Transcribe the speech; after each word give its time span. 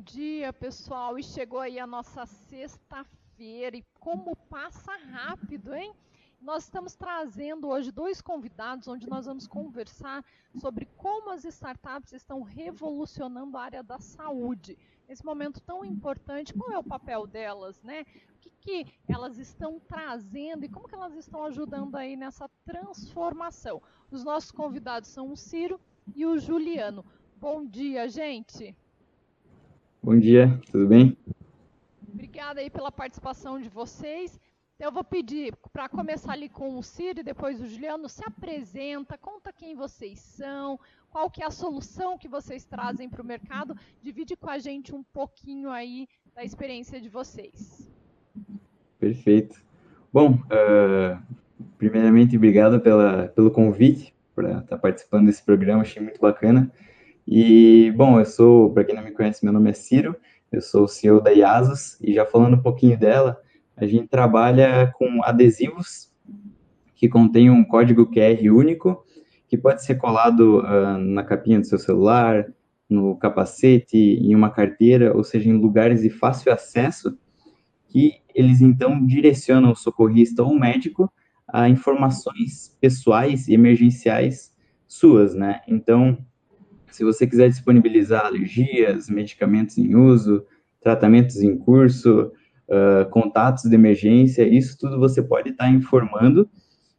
dia, 0.00 0.52
pessoal. 0.52 1.18
E 1.18 1.22
chegou 1.22 1.60
aí 1.60 1.78
a 1.78 1.86
nossa 1.86 2.24
sexta-feira. 2.26 3.76
E 3.76 3.84
como 3.98 4.34
passa 4.34 4.96
rápido, 4.96 5.74
hein? 5.74 5.94
Nós 6.40 6.64
estamos 6.64 6.94
trazendo 6.94 7.68
hoje 7.68 7.92
dois 7.92 8.22
convidados, 8.22 8.88
onde 8.88 9.06
nós 9.06 9.26
vamos 9.26 9.46
conversar 9.46 10.24
sobre 10.58 10.86
como 10.96 11.30
as 11.30 11.44
startups 11.44 12.14
estão 12.14 12.40
revolucionando 12.40 13.58
a 13.58 13.62
área 13.62 13.82
da 13.82 13.98
saúde. 13.98 14.78
Nesse 15.06 15.22
momento 15.22 15.60
tão 15.60 15.84
importante, 15.84 16.54
qual 16.54 16.72
é 16.72 16.78
o 16.78 16.84
papel 16.84 17.26
delas, 17.26 17.82
né? 17.82 18.06
O 18.36 18.38
que, 18.40 18.50
que 18.58 18.86
elas 19.06 19.36
estão 19.36 19.78
trazendo 19.78 20.64
e 20.64 20.68
como 20.68 20.88
que 20.88 20.94
elas 20.94 21.14
estão 21.14 21.44
ajudando 21.44 21.94
aí 21.96 22.16
nessa 22.16 22.48
transformação? 22.64 23.82
Os 24.10 24.24
nossos 24.24 24.50
convidados 24.50 25.10
são 25.10 25.30
o 25.30 25.36
Ciro 25.36 25.78
e 26.14 26.24
o 26.24 26.38
Juliano. 26.38 27.04
Bom 27.36 27.66
dia, 27.66 28.08
gente. 28.08 28.74
Bom 30.02 30.18
dia, 30.18 30.58
tudo 30.72 30.86
bem? 30.86 31.14
Obrigada 32.10 32.60
aí 32.60 32.70
pela 32.70 32.90
participação 32.90 33.60
de 33.60 33.68
vocês. 33.68 34.40
Eu 34.78 34.90
vou 34.90 35.04
pedir 35.04 35.54
para 35.74 35.90
começar 35.90 36.32
ali 36.32 36.48
com 36.48 36.78
o 36.78 36.82
Ciro 36.82 37.20
e 37.20 37.22
depois 37.22 37.60
o 37.60 37.66
Juliano, 37.66 38.08
se 38.08 38.22
apresenta, 38.26 39.18
conta 39.18 39.52
quem 39.52 39.74
vocês 39.74 40.18
são, 40.18 40.80
qual 41.10 41.30
que 41.30 41.42
é 41.42 41.46
a 41.46 41.50
solução 41.50 42.16
que 42.16 42.28
vocês 42.28 42.64
trazem 42.64 43.10
para 43.10 43.20
o 43.20 43.24
mercado, 43.24 43.76
divide 44.02 44.36
com 44.36 44.48
a 44.48 44.58
gente 44.58 44.94
um 44.94 45.02
pouquinho 45.02 45.68
aí 45.68 46.08
da 46.34 46.42
experiência 46.42 46.98
de 46.98 47.10
vocês. 47.10 47.86
Perfeito. 48.98 49.62
Bom, 50.10 50.32
uh, 50.32 51.22
primeiramente, 51.76 52.38
obrigado 52.38 52.80
pela, 52.80 53.28
pelo 53.28 53.50
convite 53.50 54.14
para 54.34 54.60
estar 54.60 54.62
tá 54.62 54.78
participando 54.78 55.26
desse 55.26 55.42
programa, 55.44 55.82
achei 55.82 56.02
muito 56.02 56.22
bacana. 56.22 56.72
E, 57.32 57.92
bom, 57.92 58.18
eu 58.18 58.24
sou, 58.26 58.72
para 58.72 58.82
quem 58.82 58.92
não 58.92 59.04
me 59.04 59.12
conhece, 59.12 59.44
meu 59.44 59.52
nome 59.52 59.70
é 59.70 59.72
Ciro, 59.72 60.16
eu 60.50 60.60
sou 60.60 60.82
o 60.82 60.88
CEO 60.88 61.20
da 61.20 61.30
IASOS, 61.30 61.96
e 62.00 62.12
já 62.12 62.26
falando 62.26 62.54
um 62.54 62.60
pouquinho 62.60 62.98
dela, 62.98 63.40
a 63.76 63.86
gente 63.86 64.08
trabalha 64.08 64.92
com 64.98 65.22
adesivos 65.22 66.10
que 66.96 67.08
contêm 67.08 67.48
um 67.48 67.62
código 67.62 68.10
QR 68.10 68.36
único, 68.52 69.06
que 69.46 69.56
pode 69.56 69.84
ser 69.84 69.94
colado 69.94 70.58
uh, 70.58 70.98
na 70.98 71.22
capinha 71.22 71.60
do 71.60 71.66
seu 71.68 71.78
celular, 71.78 72.52
no 72.88 73.14
capacete, 73.14 73.96
em 73.96 74.34
uma 74.34 74.50
carteira, 74.50 75.16
ou 75.16 75.22
seja, 75.22 75.48
em 75.48 75.56
lugares 75.56 76.02
de 76.02 76.10
fácil 76.10 76.52
acesso, 76.52 77.16
que 77.90 78.14
eles 78.34 78.60
então 78.60 79.06
direcionam 79.06 79.70
o 79.70 79.76
socorrista 79.76 80.42
ou 80.42 80.50
o 80.50 80.58
médico 80.58 81.08
a 81.46 81.68
informações 81.68 82.76
pessoais 82.80 83.46
e 83.46 83.54
emergenciais 83.54 84.52
suas, 84.88 85.32
né? 85.32 85.60
Então, 85.68 86.18
se 86.90 87.04
você 87.04 87.26
quiser 87.26 87.48
disponibilizar 87.48 88.26
alergias, 88.26 89.08
medicamentos 89.08 89.78
em 89.78 89.94
uso, 89.94 90.44
tratamentos 90.80 91.40
em 91.42 91.56
curso, 91.56 92.32
uh, 92.68 93.08
contatos 93.10 93.64
de 93.64 93.74
emergência, 93.74 94.46
isso 94.46 94.76
tudo 94.78 94.98
você 94.98 95.22
pode 95.22 95.50
estar 95.50 95.64
tá 95.64 95.70
informando. 95.70 96.48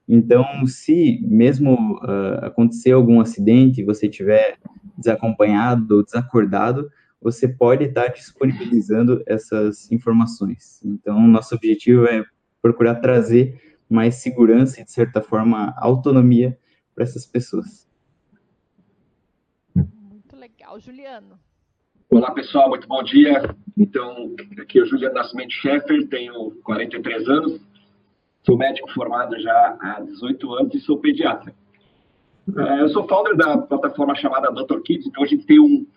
Então, 0.07 0.45
se 0.65 1.19
mesmo 1.21 1.95
uh, 1.97 2.45
acontecer 2.45 2.91
algum 2.91 3.19
acidente, 3.19 3.83
você 3.83 4.07
tiver 4.07 4.57
desacompanhado 4.97 5.97
ou 5.97 6.03
desacordado, 6.03 6.89
você 7.21 7.47
pode 7.47 7.85
estar 7.85 8.05
tá 8.05 8.07
disponibilizando 8.07 9.21
essas 9.27 9.91
informações. 9.91 10.81
Então, 10.83 11.27
nosso 11.27 11.55
objetivo 11.55 12.05
é 12.05 12.23
procurar 12.61 12.95
trazer 12.95 13.59
mais 13.89 14.15
segurança 14.15 14.81
e, 14.81 14.85
de 14.85 14.91
certa 14.91 15.21
forma, 15.21 15.73
autonomia 15.77 16.57
para 16.95 17.03
essas 17.03 17.25
pessoas 17.25 17.90
legal. 20.61 20.79
Juliano. 20.79 21.39
Olá, 22.09 22.31
pessoal, 22.31 22.69
muito 22.69 22.87
bom 22.87 23.01
dia. 23.01 23.55
Então, 23.75 24.35
aqui 24.59 24.77
é 24.77 24.83
o 24.83 24.85
Juliano 24.85 25.15
Nascimento 25.15 25.53
Scheffer, 25.53 26.07
tenho 26.07 26.51
43 26.63 27.27
anos, 27.29 27.59
sou 28.45 28.57
médico 28.57 28.91
formado 28.91 29.39
já 29.39 29.77
há 29.81 30.01
18 30.01 30.53
anos 30.53 30.75
e 30.75 30.79
sou 30.81 30.99
pediatra. 30.99 31.53
É, 32.55 32.81
eu 32.81 32.89
sou 32.89 33.07
founder 33.07 33.35
da 33.35 33.57
plataforma 33.57 34.13
chamada 34.15 34.51
Dr. 34.51 34.81
Kids, 34.81 35.07
então 35.07 35.23
a 35.23 35.27
gente 35.27 35.45
tem 35.45 35.59
um, 35.59 35.87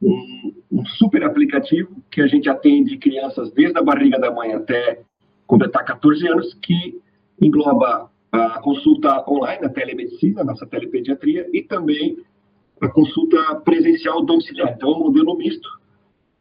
um, 0.00 0.54
um, 0.70 0.86
super 0.86 1.24
aplicativo 1.24 2.00
que 2.10 2.20
a 2.20 2.26
gente 2.26 2.48
atende 2.48 2.98
crianças 2.98 3.50
desde 3.52 3.76
a 3.78 3.82
barriga 3.82 4.20
da 4.20 4.30
mãe 4.30 4.52
até 4.52 5.02
completar 5.46 5.84
14 5.84 6.28
anos, 6.28 6.54
que 6.62 7.00
engloba 7.40 8.10
a 8.30 8.60
consulta 8.60 9.24
online, 9.28 9.64
a 9.64 9.68
telemedicina, 9.68 10.44
nossa 10.44 10.66
telepediatria, 10.66 11.48
e 11.52 11.62
também 11.62 12.18
a 12.80 12.88
consulta 12.88 13.54
presencial 13.64 14.24
domiciliar. 14.24 14.74
Então, 14.74 14.90
é 14.90 14.96
um 14.96 15.00
modelo 15.00 15.36
misto, 15.36 15.68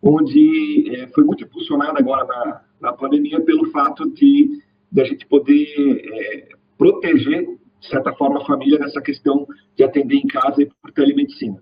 onde 0.02 0.96
é, 0.96 1.08
foi 1.08 1.24
muito 1.24 1.44
impulsionado 1.44 1.98
agora 1.98 2.26
na, 2.26 2.62
na 2.82 2.94
pandemia 2.94 3.40
pelo 3.42 3.70
fato 3.72 4.10
de, 4.12 4.62
de 4.92 5.02
a 5.02 5.06
gente 5.06 5.26
poder 5.28 5.68
é, 5.78 6.50
proteger, 6.78 7.46
de 7.80 7.88
certa 7.88 8.14
forma, 8.14 8.42
a 8.42 8.46
família 8.46 8.80
nessa 8.80 9.02
questão 9.02 9.48
de 9.76 9.84
atender 9.84 10.18
em 10.18 10.28
casa 10.28 10.64
e 10.64 10.66
por 10.66 10.92
telemedicina. 10.92 11.62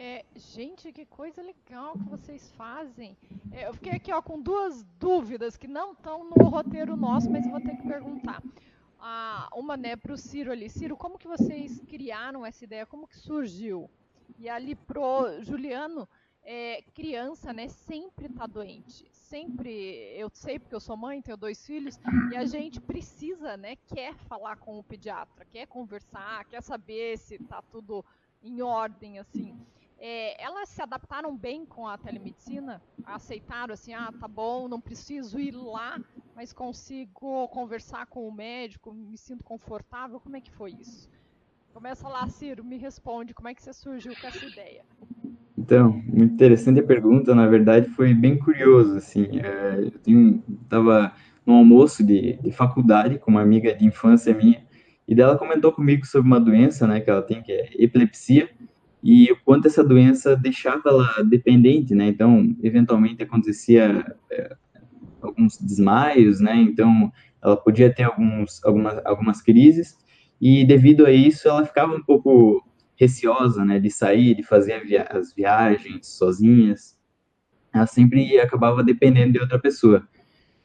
É, 0.00 0.24
gente, 0.36 0.92
que 0.92 1.04
coisa 1.04 1.42
legal 1.42 1.94
que 1.94 2.08
vocês 2.08 2.52
fazem. 2.56 3.16
É, 3.50 3.66
eu 3.66 3.74
fiquei 3.74 3.92
aqui 3.92 4.12
ó, 4.12 4.22
com 4.22 4.40
duas 4.40 4.86
dúvidas 5.00 5.56
que 5.56 5.66
não 5.66 5.92
estão 5.92 6.30
no 6.30 6.48
roteiro 6.48 6.96
nosso, 6.96 7.28
mas 7.28 7.44
vou 7.50 7.60
ter 7.60 7.76
que 7.76 7.86
perguntar 7.86 8.40
a, 9.08 9.48
uma 9.54 9.76
né, 9.76 9.96
para 9.96 10.12
o 10.12 10.18
Ciro 10.18 10.52
ali. 10.52 10.68
Ciro, 10.68 10.96
como 10.96 11.18
que 11.18 11.26
vocês 11.26 11.80
criaram 11.88 12.44
essa 12.44 12.64
ideia? 12.64 12.84
Como 12.84 13.08
que 13.08 13.16
surgiu? 13.16 13.90
E 14.38 14.48
ali 14.50 14.74
pro 14.74 15.42
Juliano, 15.42 16.06
é, 16.42 16.82
criança, 16.94 17.52
né, 17.52 17.68
sempre 17.68 18.26
está 18.26 18.46
doente. 18.46 19.06
Sempre, 19.10 19.70
eu 20.14 20.30
sei 20.34 20.58
porque 20.58 20.74
eu 20.74 20.80
sou 20.80 20.96
mãe, 20.96 21.22
tenho 21.22 21.36
dois 21.36 21.66
filhos, 21.66 21.98
e 22.32 22.36
a 22.36 22.44
gente 22.44 22.80
precisa, 22.80 23.56
né, 23.56 23.76
quer 23.76 24.14
falar 24.14 24.56
com 24.56 24.78
o 24.78 24.84
pediatra, 24.84 25.44
quer 25.46 25.66
conversar, 25.66 26.44
quer 26.46 26.62
saber 26.62 27.18
se 27.18 27.34
está 27.34 27.62
tudo 27.62 28.04
em 28.42 28.62
ordem, 28.62 29.18
assim 29.18 29.58
é, 29.98 30.42
elas 30.42 30.68
se 30.68 30.80
adaptaram 30.80 31.36
bem 31.36 31.66
com 31.66 31.86
a 31.86 31.98
telemedicina? 31.98 32.80
Aceitaram 33.04 33.74
assim, 33.74 33.92
ah, 33.92 34.12
tá 34.20 34.28
bom, 34.28 34.68
não 34.68 34.80
preciso 34.80 35.38
ir 35.40 35.52
lá, 35.52 35.98
mas 36.34 36.52
consigo 36.52 37.48
conversar 37.48 38.06
com 38.06 38.28
o 38.28 38.32
médico, 38.32 38.92
me 38.92 39.18
sinto 39.18 39.42
confortável. 39.42 40.20
Como 40.20 40.36
é 40.36 40.40
que 40.40 40.52
foi 40.52 40.72
isso? 40.72 41.08
Começa 41.74 42.08
lá, 42.08 42.26
Ciro, 42.28 42.64
me 42.64 42.76
responde, 42.76 43.34
como 43.34 43.48
é 43.48 43.54
que 43.54 43.62
você 43.62 43.72
surgiu 43.72 44.12
com 44.14 44.26
essa 44.26 44.44
ideia? 44.44 44.84
Então, 45.56 45.92
muito 46.06 46.34
interessante 46.34 46.80
a 46.80 46.86
pergunta, 46.86 47.34
na 47.34 47.46
verdade 47.46 47.88
foi 47.90 48.14
bem 48.14 48.38
curioso, 48.38 48.96
assim, 48.96 49.26
é, 49.40 49.80
eu 49.80 49.90
tenho, 49.98 50.42
tava 50.68 51.12
num 51.44 51.56
almoço 51.56 52.04
de, 52.04 52.38
de 52.40 52.52
faculdade 52.52 53.18
com 53.18 53.30
uma 53.30 53.42
amiga 53.42 53.74
de 53.74 53.84
infância 53.84 54.32
minha, 54.32 54.64
e 55.06 55.14
dela 55.14 55.36
comentou 55.36 55.72
comigo 55.72 56.06
sobre 56.06 56.28
uma 56.28 56.40
doença, 56.40 56.86
né, 56.86 57.00
que 57.00 57.10
ela 57.10 57.22
tem, 57.22 57.42
que 57.42 57.52
é 57.52 57.68
epilepsia, 57.76 58.48
e 59.02 59.30
o 59.30 59.36
quanto 59.44 59.68
essa 59.68 59.84
doença 59.84 60.36
deixava 60.36 60.82
ela 60.86 61.22
dependente, 61.22 61.94
né? 61.94 62.08
Então, 62.08 62.56
eventualmente 62.62 63.22
acontecia 63.22 64.16
é, 64.30 64.56
alguns 65.22 65.56
desmaios, 65.58 66.40
né? 66.40 66.56
Então, 66.56 67.12
ela 67.42 67.56
podia 67.56 67.92
ter 67.92 68.04
alguns, 68.04 68.64
algumas, 68.64 69.00
algumas 69.06 69.40
crises 69.42 69.96
e 70.40 70.64
devido 70.64 71.06
a 71.06 71.12
isso 71.12 71.48
ela 71.48 71.64
ficava 71.64 71.94
um 71.94 72.02
pouco 72.02 72.64
receosa, 72.96 73.64
né? 73.64 73.78
De 73.78 73.90
sair, 73.90 74.34
de 74.34 74.42
fazer 74.42 74.84
via 74.84 75.04
as 75.10 75.32
viagens 75.32 76.06
sozinhas. 76.08 76.98
Ela 77.72 77.86
sempre 77.86 78.38
acabava 78.40 78.82
dependendo 78.82 79.32
de 79.34 79.40
outra 79.40 79.58
pessoa. 79.58 80.06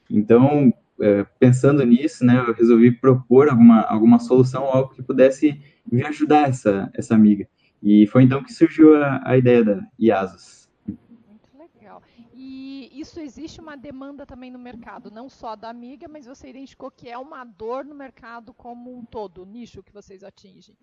Então, 0.09 0.73
é, 0.99 1.23
pensando 1.39 1.85
nisso, 1.85 2.25
né? 2.25 2.43
Eu 2.47 2.53
resolvi 2.53 2.91
propor 2.91 3.49
alguma, 3.49 3.81
alguma 3.81 4.19
solução, 4.19 4.63
algo 4.63 4.93
que 4.95 5.03
pudesse 5.03 5.61
me 5.89 6.03
ajudar 6.03 6.49
essa, 6.49 6.89
essa 6.95 7.13
amiga. 7.13 7.47
E 7.83 8.07
foi 8.07 8.23
então 8.23 8.41
que 8.41 8.53
surgiu 8.53 8.95
a, 8.95 9.21
a 9.25 9.37
ideia 9.37 9.61
da 9.61 9.85
IASOS. 9.99 10.69
Muito 10.87 11.49
legal. 11.57 12.01
E 12.33 12.89
isso 12.93 13.19
existe 13.19 13.59
uma 13.59 13.75
demanda 13.75 14.25
também 14.25 14.49
no 14.49 14.57
mercado, 14.57 15.11
não 15.11 15.27
só 15.27 15.53
da 15.53 15.69
amiga, 15.69 16.07
mas 16.07 16.25
você 16.25 16.49
identificou 16.49 16.89
que 16.89 17.09
é 17.09 17.17
uma 17.17 17.43
dor 17.43 17.83
no 17.83 17.93
mercado 17.93 18.53
como 18.53 18.97
um 18.97 19.03
todo, 19.03 19.43
o 19.43 19.45
nicho 19.45 19.83
que 19.83 19.91
vocês 19.91 20.23
atingem. 20.23 20.77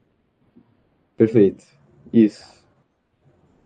Perfeito. 1.16 1.64
Isso. 2.12 2.60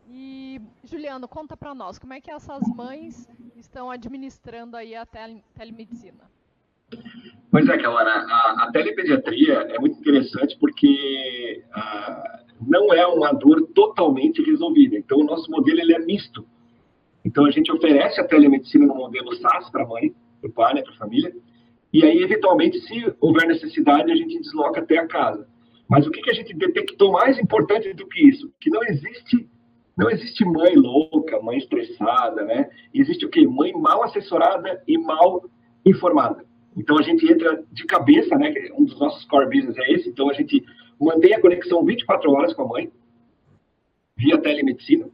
E 0.09 0.61
Juliano, 0.85 1.27
conta 1.27 1.57
para 1.57 1.75
nós, 1.75 1.99
como 1.99 2.13
é 2.13 2.21
que 2.21 2.31
essas 2.31 2.63
mães 2.69 3.29
estão 3.57 3.91
administrando 3.91 4.77
aí 4.77 4.95
a 4.95 5.05
tele, 5.05 5.43
telemedicina? 5.55 6.31
Pois 7.51 7.69
é, 7.69 7.79
Kelana, 7.79 8.27
a, 8.33 8.65
a 8.65 8.73
telepediatria 8.73 9.55
é 9.55 9.79
muito 9.81 9.99
interessante 9.99 10.57
porque 10.61 11.65
a, 11.73 12.44
não 12.67 12.93
é 12.93 13.07
uma 13.07 13.33
dor 13.33 13.69
totalmente 13.75 14.43
resolvida. 14.43 14.97
Então, 14.97 15.19
o 15.19 15.25
nosso 15.25 15.51
modelo 15.51 15.81
ele 15.81 15.95
é 15.95 15.99
misto. 15.99 16.45
Então, 17.25 17.47
a 17.47 17.51
gente 17.51 17.73
oferece 17.73 18.21
a 18.21 18.27
telemedicina 18.27 18.87
no 18.87 18.95
modelo 18.95 19.35
SaaS 19.37 19.71
para 19.71 19.85
a 19.85 19.87
mãe, 19.87 20.15
para 20.41 20.51
o 20.51 20.53
pai, 20.53 20.75
né, 20.75 20.83
para 20.83 20.93
a 20.93 20.97
família, 20.97 21.35
e 21.95 22.05
aí, 22.05 22.23
eventualmente, 22.23 22.81
se 22.81 23.15
houver 23.21 23.47
necessidade, 23.47 24.11
a 24.11 24.17
gente 24.17 24.41
desloca 24.41 24.81
até 24.81 24.99
a 24.99 25.07
casa. 25.07 25.47
Mas 25.89 26.05
o 26.07 26.11
que, 26.11 26.21
que 26.23 26.31
a 26.31 26.35
gente 26.35 26.53
detectou 26.53 27.13
mais 27.13 27.39
importante 27.39 27.93
do 27.93 28.05
que 28.09 28.29
isso? 28.29 28.53
Que 28.61 28.69
não 28.69 28.83
existe, 28.83 29.49
não 29.97 30.11
existe 30.11 30.45
mãe 30.45 30.75
louca 30.75 31.41
mãe 31.41 31.59
estressada, 31.59 32.43
né? 32.43 32.69
Existe 32.93 33.25
o 33.25 33.31
quê? 33.31 33.47
Mãe 33.47 33.73
mal 33.73 34.03
assessorada 34.03 34.83
e 34.89 34.99
mal 34.99 35.45
informada. 35.87 36.45
Então 36.77 36.99
a 36.99 37.03
gente 37.03 37.31
entra 37.31 37.63
de 37.71 37.85
cabeça, 37.85 38.37
né? 38.37 38.53
Um 38.77 38.85
dos 38.85 38.99
nossos 38.99 39.25
core 39.27 39.47
business 39.47 39.77
é 39.79 39.93
esse. 39.93 40.09
Então 40.09 40.29
a 40.29 40.33
gente 40.33 40.65
mantém 41.01 41.35
a 41.35 41.41
conexão 41.41 41.85
24 41.85 42.31
horas 42.33 42.55
com 42.55 42.63
a 42.63 42.69
mãe, 42.69 42.93
via 44.17 44.39
telemedicina. 44.39 45.09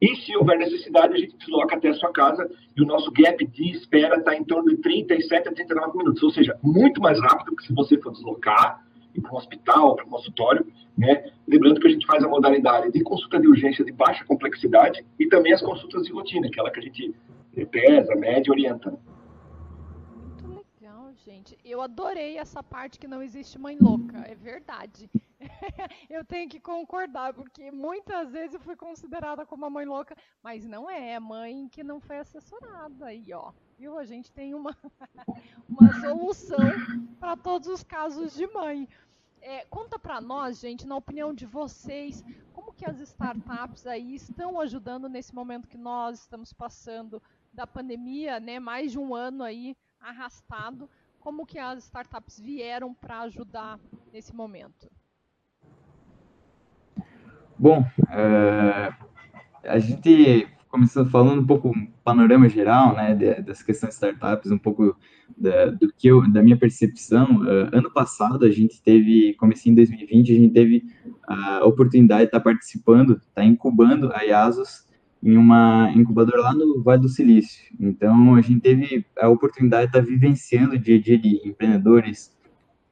E 0.00 0.16
se 0.16 0.36
houver 0.36 0.58
necessidade, 0.58 1.14
a 1.14 1.16
gente 1.16 1.36
desloca 1.36 1.76
até 1.76 1.88
a 1.88 1.94
sua 1.94 2.12
casa 2.12 2.50
e 2.76 2.82
o 2.82 2.86
nosso 2.86 3.10
gap 3.12 3.46
de 3.46 3.70
espera 3.70 4.16
está 4.16 4.34
em 4.34 4.42
torno 4.42 4.70
de 4.70 4.78
37 4.78 5.48
a 5.48 5.52
39 5.52 5.98
minutos, 5.98 6.22
ou 6.22 6.30
seja, 6.30 6.58
muito 6.60 7.00
mais 7.00 7.20
rápido 7.20 7.54
que 7.54 7.64
se 7.64 7.72
você 7.72 7.96
for 7.98 8.12
deslocar, 8.12 8.82
para 9.20 9.32
um 9.32 9.36
hospital, 9.36 9.94
para 9.94 10.06
um 10.06 10.08
consultório, 10.08 10.66
né? 10.96 11.30
Lembrando 11.46 11.80
que 11.80 11.86
a 11.86 11.90
gente 11.90 12.06
faz 12.06 12.24
a 12.24 12.28
modalidade 12.28 12.90
de 12.90 13.02
consulta 13.02 13.38
de 13.38 13.46
urgência 13.46 13.84
de 13.84 13.92
baixa 13.92 14.24
complexidade 14.24 15.04
e 15.18 15.26
também 15.26 15.52
as 15.52 15.60
consultas 15.60 16.04
de 16.04 16.12
rotina, 16.12 16.46
aquela 16.46 16.70
que 16.70 16.80
a 16.80 16.82
gente 16.82 17.14
pesa, 17.70 18.14
mede 18.14 18.48
e 18.48 18.50
orienta 18.50 18.98
gente. 21.32 21.58
Eu 21.64 21.80
adorei 21.80 22.36
essa 22.36 22.62
parte 22.62 22.98
que 22.98 23.08
não 23.08 23.22
existe 23.22 23.58
mãe 23.58 23.76
louca, 23.80 24.18
é 24.18 24.34
verdade. 24.34 25.10
eu 26.10 26.22
tenho 26.24 26.48
que 26.48 26.60
concordar, 26.60 27.32
porque 27.32 27.70
muitas 27.70 28.30
vezes 28.30 28.54
eu 28.54 28.60
fui 28.60 28.76
considerada 28.76 29.46
como 29.46 29.64
uma 29.64 29.70
mãe 29.70 29.86
louca, 29.86 30.14
mas 30.42 30.66
não 30.66 30.90
é, 30.90 31.12
é 31.12 31.20
mãe 31.20 31.68
que 31.68 31.82
não 31.82 31.98
foi 32.00 32.18
assessorada. 32.18 33.06
aí, 33.06 33.32
ó, 33.32 33.50
viu? 33.78 33.98
A 33.98 34.04
gente 34.04 34.30
tem 34.30 34.52
uma, 34.52 34.76
uma 35.68 36.00
solução 36.00 36.58
para 37.18 37.34
todos 37.34 37.66
os 37.68 37.82
casos 37.82 38.34
de 38.34 38.46
mãe. 38.48 38.86
É, 39.40 39.64
conta 39.64 39.98
para 39.98 40.20
nós, 40.20 40.60
gente, 40.60 40.86
na 40.86 40.96
opinião 40.96 41.32
de 41.34 41.46
vocês, 41.46 42.22
como 42.52 42.74
que 42.74 42.84
as 42.84 43.00
startups 43.00 43.86
aí 43.86 44.14
estão 44.14 44.60
ajudando 44.60 45.08
nesse 45.08 45.34
momento 45.34 45.66
que 45.66 45.78
nós 45.78 46.20
estamos 46.20 46.52
passando 46.52 47.20
da 47.52 47.66
pandemia, 47.66 48.38
né? 48.38 48.60
Mais 48.60 48.92
de 48.92 48.98
um 48.98 49.14
ano 49.14 49.42
aí 49.42 49.74
arrastado 49.98 50.88
como 51.22 51.46
que 51.46 51.58
as 51.58 51.84
startups 51.84 52.40
vieram 52.40 52.92
para 52.92 53.20
ajudar 53.20 53.78
nesse 54.12 54.34
momento? 54.34 54.90
Bom, 57.58 57.84
é, 58.10 58.92
a 59.64 59.78
gente 59.78 60.48
começou 60.68 61.06
falando 61.06 61.42
um 61.42 61.46
pouco 61.46 61.72
panorama 62.02 62.48
geral, 62.48 62.96
né, 62.96 63.14
das 63.42 63.62
questões 63.62 63.94
startups, 63.94 64.50
um 64.50 64.58
pouco 64.58 64.96
da, 65.36 65.66
do 65.66 65.92
que 65.92 66.08
eu, 66.08 66.28
da 66.32 66.42
minha 66.42 66.56
percepção. 66.56 67.42
Uh, 67.42 67.68
ano 67.72 67.90
passado 67.92 68.44
a 68.44 68.50
gente 68.50 68.82
teve, 68.82 69.34
comecei 69.34 69.70
em 69.70 69.74
2020, 69.74 70.32
a 70.32 70.34
gente 70.34 70.52
teve 70.52 70.84
a 71.28 71.64
oportunidade 71.64 72.22
de 72.22 72.28
estar 72.28 72.40
participando, 72.40 73.20
estar 73.28 73.44
incubando 73.44 74.10
a 74.12 74.24
Iasos 74.24 74.86
em 75.22 75.36
uma 75.36 75.92
incubadora 75.94 76.40
lá 76.42 76.52
no 76.52 76.82
Vale 76.82 77.02
do 77.02 77.08
Silício. 77.08 77.72
Então, 77.78 78.34
a 78.34 78.40
gente 78.40 78.60
teve 78.60 79.06
a 79.16 79.28
oportunidade 79.28 79.90
de 79.90 79.98
estar 79.98 80.10
vivenciando 80.10 80.74
o 80.74 80.78
dia 80.78 80.96
a 80.96 81.00
dia 81.00 81.16
de 81.16 81.40
empreendedores, 81.48 82.36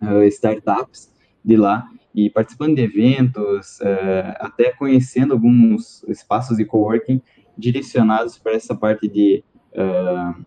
uh, 0.00 0.22
startups 0.24 1.12
de 1.44 1.56
lá, 1.56 1.88
e 2.14 2.30
participando 2.30 2.76
de 2.76 2.82
eventos, 2.82 3.80
uh, 3.80 4.36
até 4.38 4.70
conhecendo 4.70 5.32
alguns 5.32 6.04
espaços 6.04 6.56
de 6.56 6.64
coworking 6.64 7.20
direcionados 7.58 8.38
para 8.38 8.52
essa 8.52 8.76
parte 8.76 9.08
de, 9.08 9.42
uh, 9.74 10.44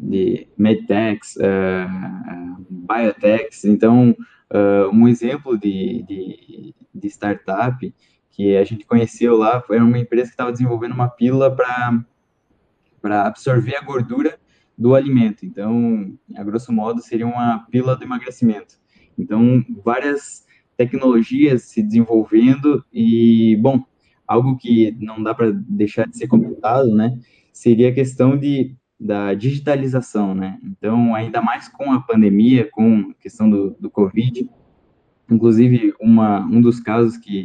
de 0.00 0.48
medtechs, 0.56 1.36
biotechs. 2.70 3.64
Então, 3.64 4.16
um 4.92 5.06
exemplo 5.06 5.58
de, 5.58 6.02
de, 6.08 6.74
de 6.94 7.06
startup 7.08 7.94
que 8.38 8.56
a 8.56 8.62
gente 8.62 8.86
conheceu 8.86 9.36
lá, 9.36 9.60
foi 9.60 9.80
uma 9.80 9.98
empresa 9.98 10.26
que 10.26 10.34
estava 10.34 10.52
desenvolvendo 10.52 10.92
uma 10.92 11.08
pílula 11.08 11.50
para 11.50 13.26
absorver 13.26 13.74
a 13.74 13.82
gordura 13.82 14.38
do 14.78 14.94
alimento. 14.94 15.44
Então, 15.44 16.16
a 16.36 16.44
grosso 16.44 16.72
modo, 16.72 17.02
seria 17.02 17.26
uma 17.26 17.66
pílula 17.68 17.96
de 17.96 18.04
emagrecimento. 18.04 18.76
Então, 19.18 19.64
várias 19.84 20.46
tecnologias 20.76 21.64
se 21.64 21.82
desenvolvendo 21.82 22.84
e, 22.92 23.56
bom, 23.56 23.82
algo 24.24 24.56
que 24.56 24.96
não 25.00 25.20
dá 25.20 25.34
para 25.34 25.50
deixar 25.50 26.06
de 26.06 26.16
ser 26.16 26.28
comentado, 26.28 26.94
né, 26.94 27.18
seria 27.52 27.88
a 27.88 27.92
questão 27.92 28.38
de, 28.38 28.76
da 29.00 29.34
digitalização, 29.34 30.32
né? 30.32 30.60
Então, 30.62 31.12
ainda 31.12 31.42
mais 31.42 31.66
com 31.66 31.90
a 31.90 32.00
pandemia, 32.00 32.68
com 32.70 33.10
a 33.10 33.14
questão 33.20 33.50
do, 33.50 33.70
do 33.80 33.90
Covid, 33.90 34.48
inclusive, 35.28 35.92
uma, 36.00 36.46
um 36.46 36.60
dos 36.60 36.78
casos 36.78 37.16
que 37.16 37.44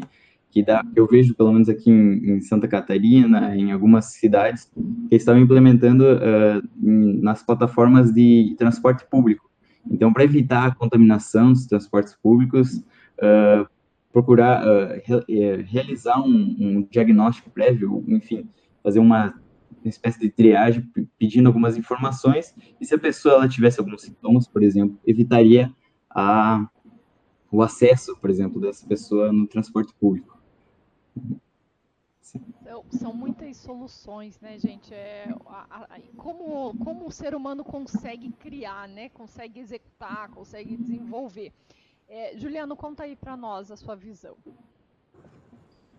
que 0.54 0.64
dá, 0.64 0.86
eu 0.96 1.08
vejo 1.08 1.34
pelo 1.34 1.52
menos 1.52 1.68
aqui 1.68 1.90
em, 1.90 2.36
em, 2.36 2.42
Santa 2.42 2.68
Catarina, 2.68 3.56
em 3.56 3.72
algumas 3.72 4.06
cidades, 4.06 4.72
que 5.10 5.16
estavam 5.16 5.42
implementando 5.42 6.04
uh, 6.04 6.62
em, 6.88 7.20
nas 7.22 7.42
plataformas 7.42 8.14
de 8.14 8.54
transporte 8.56 9.04
público. 9.10 9.50
Então, 9.90 10.14
para 10.14 10.24
evitar 10.24 10.68
a 10.68 10.76
contaminação 10.76 11.52
dos 11.52 11.66
transportes 11.66 12.16
públicos, 12.22 12.78
uh, 13.18 13.68
procurar 14.12 14.64
uh, 14.64 15.02
re, 15.04 15.64
realizar 15.64 16.22
um, 16.22 16.56
um, 16.60 16.88
diagnóstico 16.90 17.50
prévio, 17.50 18.06
enfim, 18.08 18.48
fazer 18.84 19.00
uma 19.00 19.34
espécie 19.84 20.20
de 20.20 20.30
triagem, 20.30 20.88
pedindo 21.18 21.48
algumas 21.48 21.76
informações, 21.76 22.54
e 22.80 22.86
se 22.86 22.94
a 22.94 23.00
pessoa 23.00 23.36
ela 23.36 23.50
tivesse 23.50 23.80
alguns 23.80 24.04
sintomas, 24.04 24.48
por 24.48 24.62
exemplo, 24.62 25.00
evitaria 25.04 25.74
a, 26.12 26.70
o 27.52 27.64
acesso, 27.64 28.16
por 28.22 28.30
exemplo, 28.30 28.62
dessa 28.62 28.86
pessoa 28.88 29.34
no 29.34 29.48
transporte 29.48 29.92
público. 30.00 30.33
São, 32.90 33.14
muitas 33.14 33.58
soluções, 33.58 34.40
né, 34.40 34.58
gente? 34.58 34.94
É, 34.94 35.28
a, 35.46 35.84
a, 35.84 36.00
como, 36.18 36.76
como 36.84 37.08
o 37.08 37.12
ser 37.12 37.36
humano 37.36 37.64
consegue 37.64 38.32
criar, 38.32 38.88
né? 38.88 39.10
Consegue 39.10 39.60
executar, 39.60 40.30
consegue 40.30 40.76
desenvolver. 40.78 41.52
É, 42.10 42.38
Juliano, 42.38 42.76
conta 42.76 43.04
aí 43.04 43.16
para 43.16 43.38
nós 43.38 43.72
a 43.72 43.76
sua 43.76 43.96
visão. 43.96 44.36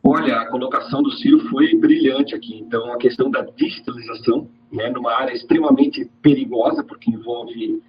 Olha, 0.07 0.41
a 0.41 0.51
colocação 0.51 1.03
do 1.03 1.11
Ciro 1.13 1.49
foi 1.49 1.75
brilhante 1.77 2.35
aqui. 2.35 2.59
Então, 2.59 2.93
a 2.93 2.99
questão 2.99 3.31
da 3.31 3.41
digitalização, 3.41 4.51
né, 4.71 4.91
numa 4.91 5.13
área 5.13 5.33
extremamente 5.33 6.05
perigosa, 6.21 6.85
porque 6.85 7.11
envolve 7.11 7.83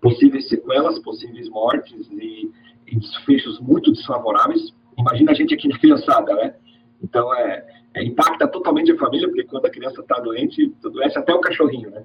possíveis 0.00 0.48
sequelas, 0.48 0.98
possíveis 1.00 1.48
mortes 1.50 2.08
e, 2.10 2.50
e 2.86 2.98
desfechos 2.98 3.60
muito 3.60 3.92
desfavoráveis. 3.92 4.72
Imagina 4.98 5.32
a 5.32 5.34
gente 5.34 5.54
aqui 5.54 5.68
na 5.68 5.78
criançada, 5.78 6.34
né? 6.34 6.54
Então, 7.02 7.32
é, 7.34 7.66
é, 7.94 8.04
impacta 8.04 8.48
totalmente 8.48 8.92
a 8.92 8.98
família, 8.98 9.28
porque 9.28 9.44
quando 9.44 9.66
a 9.66 9.70
criança 9.70 10.00
está 10.00 10.18
doente, 10.20 10.72
adoece 10.84 11.18
até 11.18 11.34
o 11.34 11.40
cachorrinho, 11.40 11.90
né? 11.90 12.04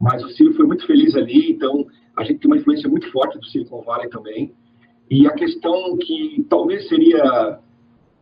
Mas 0.00 0.22
o 0.22 0.28
Ciro 0.30 0.54
foi 0.54 0.66
muito 0.66 0.86
feliz 0.86 1.14
ali, 1.14 1.50
então 1.52 1.86
a 2.16 2.24
gente 2.24 2.40
tem 2.40 2.50
uma 2.50 2.56
influência 2.56 2.88
muito 2.88 3.10
forte 3.10 3.38
do 3.38 3.46
Silicon 3.46 3.82
Valley 3.82 4.08
também. 4.10 4.54
E 5.10 5.26
a 5.26 5.32
questão 5.32 5.96
que 5.98 6.44
talvez 6.48 6.88
seria 6.88 7.60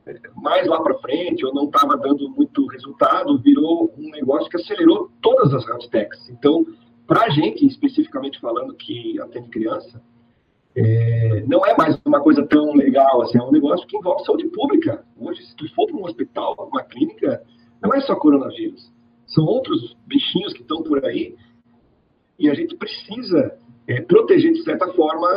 é, 0.06 0.20
mais 0.36 0.66
lá 0.66 0.82
para 0.82 0.98
frente, 0.98 1.44
ou 1.44 1.54
não 1.54 1.64
estava 1.64 1.96
dando 1.96 2.28
muito 2.30 2.66
resultado, 2.66 3.40
virou 3.40 3.92
um 3.96 4.10
negócio 4.10 4.50
que 4.50 4.56
acelerou 4.56 5.10
todas 5.22 5.52
as 5.54 5.66
health 5.66 5.88
techs. 5.90 6.28
Então, 6.28 6.66
para 7.06 7.24
a 7.24 7.30
gente, 7.30 7.66
especificamente 7.66 8.40
falando 8.40 8.74
que 8.74 9.18
atende 9.20 9.48
criança, 9.48 10.02
é, 10.76 11.40
não 11.46 11.64
é 11.64 11.76
mais 11.76 11.96
uma 12.04 12.20
coisa 12.20 12.44
tão 12.46 12.72
legal, 12.74 13.22
assim, 13.22 13.38
é 13.38 13.42
um 13.42 13.52
negócio 13.52 13.86
que 13.86 13.96
envolve 13.96 14.24
saúde 14.24 14.48
pública. 14.48 15.04
Hoje, 15.16 15.44
se 15.44 15.54
tu 15.54 15.72
for 15.72 15.86
para 15.86 15.96
um 15.96 16.04
hospital, 16.04 16.54
uma 16.58 16.82
clínica, 16.82 17.44
não 17.80 17.94
é 17.94 18.00
só 18.00 18.16
coronavírus. 18.16 18.92
São 19.26 19.44
outros 19.44 19.96
bichinhos 20.06 20.52
que 20.52 20.62
estão 20.62 20.82
por 20.82 21.04
aí 21.04 21.36
e 22.38 22.50
a 22.50 22.54
gente 22.54 22.76
precisa 22.76 23.56
é, 23.86 24.00
proteger, 24.02 24.52
de 24.52 24.64
certa 24.64 24.92
forma, 24.92 25.28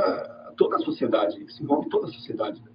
toda 0.57 0.77
a 0.77 0.79
sociedade. 0.79 1.41
Isso 1.43 1.61
envolve 1.61 1.87
toda 1.89 2.07
a 2.07 2.11
sociedade. 2.11 2.59
Né? 2.61 2.71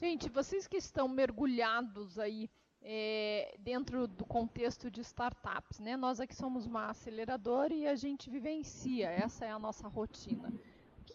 Gente, 0.00 0.28
vocês 0.30 0.66
que 0.66 0.78
estão 0.78 1.06
mergulhados 1.08 2.18
aí 2.18 2.50
é, 2.82 3.54
dentro 3.60 4.08
do 4.08 4.24
contexto 4.24 4.90
de 4.90 5.00
startups, 5.02 5.78
né? 5.78 5.96
Nós 5.96 6.18
aqui 6.18 6.34
somos 6.34 6.66
uma 6.66 6.90
aceleradora 6.90 7.72
e 7.72 7.86
a 7.86 7.94
gente 7.94 8.30
vivencia, 8.30 9.10
essa 9.10 9.44
é 9.44 9.50
a 9.50 9.58
nossa 9.58 9.86
rotina 9.86 10.50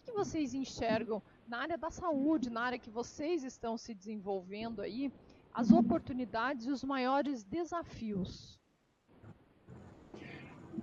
que 0.06 0.12
vocês 0.12 0.54
enxergam 0.54 1.20
na 1.48 1.58
área 1.58 1.76
da 1.76 1.90
saúde, 1.90 2.48
na 2.48 2.62
área 2.62 2.78
que 2.78 2.90
vocês 2.90 3.42
estão 3.42 3.76
se 3.76 3.92
desenvolvendo 3.92 4.80
aí, 4.80 5.12
as 5.52 5.72
oportunidades 5.72 6.66
e 6.66 6.70
os 6.70 6.84
maiores 6.84 7.42
desafios? 7.42 8.58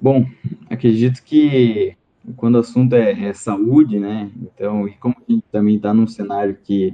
Bom, 0.01 0.25
acredito 0.69 1.23
que 1.23 1.95
quando 2.35 2.55
o 2.55 2.59
assunto 2.59 2.93
é, 2.93 3.29
é 3.29 3.33
saúde, 3.33 3.97
né? 3.97 4.29
Então, 4.35 4.87
e 4.87 4.97
como 4.97 5.15
a 5.17 5.31
gente 5.31 5.45
também 5.51 5.77
está 5.77 5.93
num 5.93 6.07
cenário 6.07 6.57
que 6.61 6.91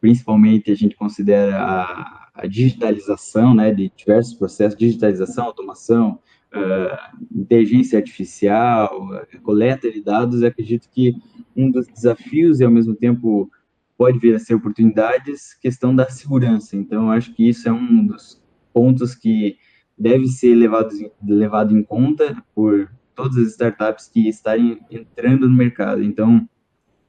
principalmente 0.00 0.70
a 0.70 0.74
gente 0.74 0.96
considera 0.96 1.60
a, 1.62 2.28
a 2.34 2.46
digitalização, 2.46 3.54
né, 3.54 3.72
de 3.72 3.92
diversos 3.94 4.34
processos, 4.34 4.78
digitalização, 4.78 5.44
automação, 5.44 6.18
uh, 6.54 7.26
inteligência 7.34 7.98
artificial, 7.98 9.08
coleta 9.42 9.90
de 9.90 10.02
dados, 10.02 10.42
acredito 10.42 10.88
que 10.90 11.14
um 11.54 11.70
dos 11.70 11.86
desafios 11.86 12.60
e, 12.60 12.64
ao 12.64 12.70
mesmo 12.70 12.94
tempo, 12.94 13.50
pode 13.96 14.18
vir 14.18 14.34
a 14.34 14.38
ser 14.38 14.54
oportunidades, 14.54 15.54
questão 15.54 15.94
da 15.94 16.08
segurança. 16.08 16.76
Então, 16.76 17.10
acho 17.10 17.34
que 17.34 17.48
isso 17.48 17.68
é 17.68 17.72
um 17.72 18.06
dos 18.06 18.42
pontos 18.72 19.14
que 19.14 19.56
deve 19.98 20.26
ser 20.26 20.54
levado, 20.54 20.90
levado 21.22 21.76
em 21.76 21.82
conta 21.82 22.36
por 22.54 22.90
todas 23.14 23.38
as 23.38 23.52
startups 23.52 24.08
que 24.08 24.28
estarem 24.28 24.78
entrando 24.90 25.48
no 25.48 25.56
mercado. 25.56 26.02
Então, 26.02 26.46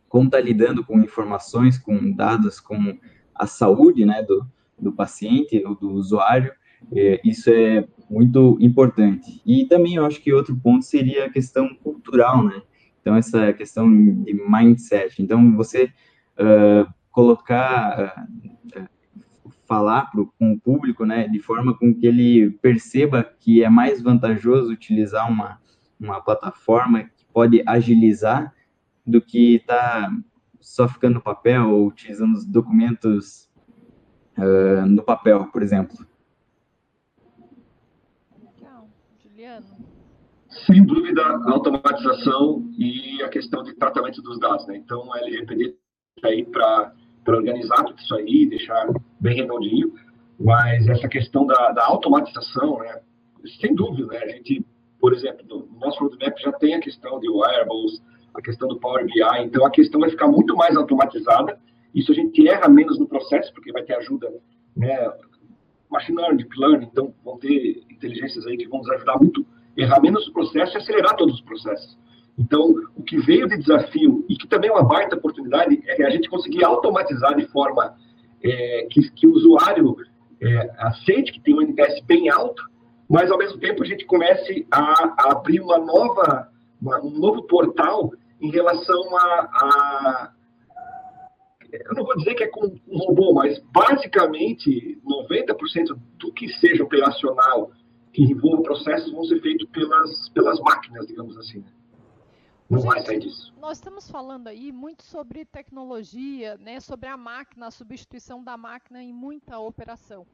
como 0.08 0.28
está 0.28 0.40
lidando 0.40 0.86
com 0.86 1.00
informações, 1.02 1.78
com 1.78 2.12
dados, 2.14 2.62
com 2.62 2.98
a 3.36 3.46
saúde 3.46 4.06
né, 4.06 4.24
do, 4.24 4.48
do 4.80 4.94
paciente 4.94 5.62
ou 5.66 5.76
do 5.76 5.92
usuário, 5.92 6.54
é, 6.96 7.20
isso 7.24 7.50
é 7.50 7.88
muito 8.10 8.58
importante. 8.62 9.42
E 9.46 9.66
também 9.66 9.96
eu 9.96 10.06
acho 10.06 10.22
que 10.22 10.34
outro 10.34 10.56
ponto 10.56 10.86
seria 10.86 11.26
a 11.26 11.30
questão 11.30 11.74
cultural, 11.76 12.44
né? 12.44 12.62
Então, 13.02 13.16
essa 13.16 13.54
questão 13.54 13.90
de 14.24 14.34
mindset. 14.34 15.22
Então, 15.22 15.56
você 15.56 15.86
uh, 16.38 16.92
colocar, 17.12 18.28
uh, 18.76 18.84
falar 19.66 20.12
pro, 20.12 20.34
com 20.38 20.54
o 20.54 20.60
público, 20.60 21.06
né, 21.06 21.28
de 21.28 21.40
forma 21.40 21.78
com 21.78 21.94
que 21.94 22.06
ele 22.06 22.52
perceba 22.62 23.24
que 23.24 23.64
é 23.64 23.70
mais 23.70 24.02
vantajoso 24.02 24.72
utilizar 24.72 25.30
uma, 25.30 25.60
uma 26.00 26.22
plataforma 26.22 27.04
que 27.04 27.26
pode 27.34 27.64
agilizar 27.66 28.54
do 29.06 29.22
que 29.22 29.56
estar 29.56 30.10
tá 30.10 30.18
só 30.60 30.88
ficando 30.88 31.16
no 31.16 31.22
papel 31.22 31.70
ou 31.70 31.88
utilizando 31.88 32.34
os 32.34 32.46
documentos 32.46 33.50
uh, 34.38 34.86
no 34.86 35.02
papel, 35.02 35.46
por 35.48 35.64
exemplo. 35.64 36.06
Legal. 38.38 38.90
Juliano? 39.62 39.98
Sem 40.66 40.86
dúvida, 40.86 41.22
a 41.22 41.52
automatização 41.52 42.64
e 42.78 43.22
a 43.22 43.30
questão 43.30 43.64
de 43.64 43.74
tratamento 43.76 44.22
dos 44.22 44.40
dados. 44.40 44.66
Né? 44.68 44.78
Então, 44.78 45.12
a 45.14 45.20
LGPD 45.20 45.76
está 46.16 46.30
aí 46.30 46.46
para 46.46 46.94
organizar 47.28 47.84
tudo 47.84 48.00
isso 48.00 48.16
aí, 48.16 48.48
deixar 48.48 48.88
bem 49.20 49.36
redondinho, 49.36 49.94
mas 50.40 50.88
essa 50.88 51.08
questão 51.08 51.46
da, 51.46 51.72
da 51.72 51.86
automatização, 51.86 52.80
né? 52.80 53.02
sem 53.60 53.76
dúvida, 53.76 54.08
né? 54.08 54.20
a 54.24 54.28
gente, 54.28 54.66
por 55.00 55.14
exemplo, 55.14 55.46
no 55.48 55.80
nosso 55.80 56.00
roadmap 56.00 56.38
já 56.40 56.52
tem 56.54 56.76
a 56.76 56.80
questão 56.80 57.20
de 57.20 57.30
wearables, 57.30 58.02
a 58.34 58.42
questão 58.42 58.68
do 58.68 58.80
Power 58.80 59.06
BI, 59.06 59.44
então 59.44 59.66
a 59.66 59.72
questão 59.72 60.00
vai 60.00 60.10
ficar 60.10 60.28
muito 60.28 60.56
mais 60.56 60.76
automatizada, 60.76 61.60
isso 61.94 62.12
a 62.12 62.16
gente 62.16 62.48
erra 62.48 62.70
menos 62.70 63.00
no 63.00 63.08
processo, 63.08 63.52
porque 63.54 63.72
vai 63.72 63.84
ter 63.84 63.96
ajuda, 63.96 64.32
né, 64.76 65.12
machine 65.90 66.18
learning, 66.18 66.38
deep 66.38 66.60
learning, 66.60 66.88
então 66.92 67.14
vão 67.24 67.38
ter 67.38 67.84
inteligências 67.90 68.46
aí 68.46 68.58
que 68.58 68.68
vão 68.68 68.80
nos 68.80 68.90
ajudar 68.92 69.18
muito, 69.18 69.46
errar 69.76 70.02
menos 70.02 70.28
o 70.28 70.34
processo 70.34 70.76
e 70.76 70.78
acelerar 70.78 71.16
todos 71.16 71.36
os 71.36 71.42
processos. 71.42 71.98
Então, 72.38 72.74
o 72.96 73.02
que 73.02 73.18
veio 73.18 73.48
de 73.48 73.58
desafio, 73.58 74.24
e 74.30 74.36
que 74.36 74.48
também 74.48 74.70
é 74.70 74.74
uma 74.74 74.84
baita 74.84 75.16
oportunidade, 75.16 75.82
é 75.88 76.06
a 76.06 76.10
gente 76.10 76.30
conseguir 76.30 76.64
automatizar 76.64 77.36
de 77.36 77.48
forma 77.48 77.96
é, 78.44 78.88
que, 78.92 79.10
que, 79.12 79.26
o 79.26 79.34
usuário 79.34 79.96
é, 80.40 80.72
aceite 80.78 81.32
que 81.32 81.40
tem 81.40 81.56
um 81.56 81.62
NPS 81.62 82.02
bem 82.02 82.30
alto, 82.30 82.64
mas 83.10 83.32
ao 83.32 83.38
mesmo 83.38 83.58
tempo 83.58 83.82
a 83.82 83.86
gente 83.86 84.06
comece 84.06 84.68
a, 84.70 85.14
a 85.18 85.32
abrir 85.32 85.62
uma 85.62 85.80
nova, 85.80 86.50
uma, 86.80 87.00
um 87.04 87.10
novo 87.10 87.44
portal 87.44 88.12
em 88.40 88.52
relação 88.52 89.18
a, 89.18 89.50
a, 89.52 90.32
Eu 91.72 91.96
não 91.96 92.04
vou 92.04 92.16
dizer 92.18 92.36
que 92.36 92.44
é 92.44 92.48
com 92.48 92.66
um 92.88 92.98
robô, 92.98 93.34
mas 93.34 93.60
basicamente 93.72 95.00
90% 95.06 96.00
do 96.18 96.32
que 96.34 96.48
seja 96.54 96.84
operacional 96.84 97.72
que 98.14 98.24
envolva 98.24 98.64
processos 98.64 99.12
vão 99.12 99.24
ser 99.26 99.42
feitos 99.42 99.68
pelas, 99.70 100.30
pelas 100.30 100.60
máquinas, 100.62 101.08
digamos 101.08 101.38
assim. 101.38 101.60
Né? 101.60 101.72
Não 102.70 102.82
vai 102.82 103.02
sair 103.02 103.20
disso. 103.20 103.54
Nós 103.60 103.78
estamos 103.78 104.10
falando 104.10 104.48
aí 104.48 104.72
muito 104.72 105.04
sobre 105.04 105.46
tecnologia, 105.46 106.58
né, 106.58 106.80
sobre 106.80 107.08
a 107.08 107.16
máquina, 107.16 107.68
a 107.68 107.72
substituição 107.72 108.44
da 108.44 108.58
máquina 108.58 109.02
em 109.02 109.14
muita 109.14 109.58
operação. 109.60 110.26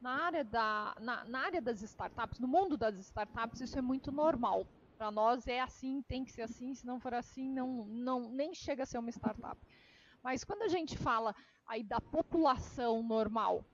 Na 0.00 0.24
área, 0.24 0.42
da, 0.42 0.96
na, 1.00 1.24
na 1.24 1.38
área 1.40 1.60
das 1.60 1.82
startups, 1.82 2.40
no 2.40 2.48
mundo 2.48 2.76
das 2.76 2.98
startups, 2.98 3.60
isso 3.60 3.78
é 3.78 3.82
muito 3.82 4.10
normal. 4.10 4.66
Para 4.96 5.10
nós 5.10 5.46
é 5.46 5.60
assim, 5.60 6.02
tem 6.02 6.24
que 6.24 6.32
ser 6.32 6.42
assim, 6.42 6.74
se 6.74 6.86
não 6.86 6.98
for 6.98 7.12
assim, 7.12 7.50
não, 7.50 7.84
não, 7.86 8.30
nem 8.30 8.54
chega 8.54 8.84
a 8.84 8.86
ser 8.86 8.98
uma 8.98 9.10
startup. 9.10 9.58
Mas 10.22 10.44
quando 10.44 10.62
a 10.62 10.68
gente 10.68 10.96
fala 10.96 11.34
aí 11.66 11.82
da 11.82 12.00
população 12.00 13.02
normal, 13.02 13.64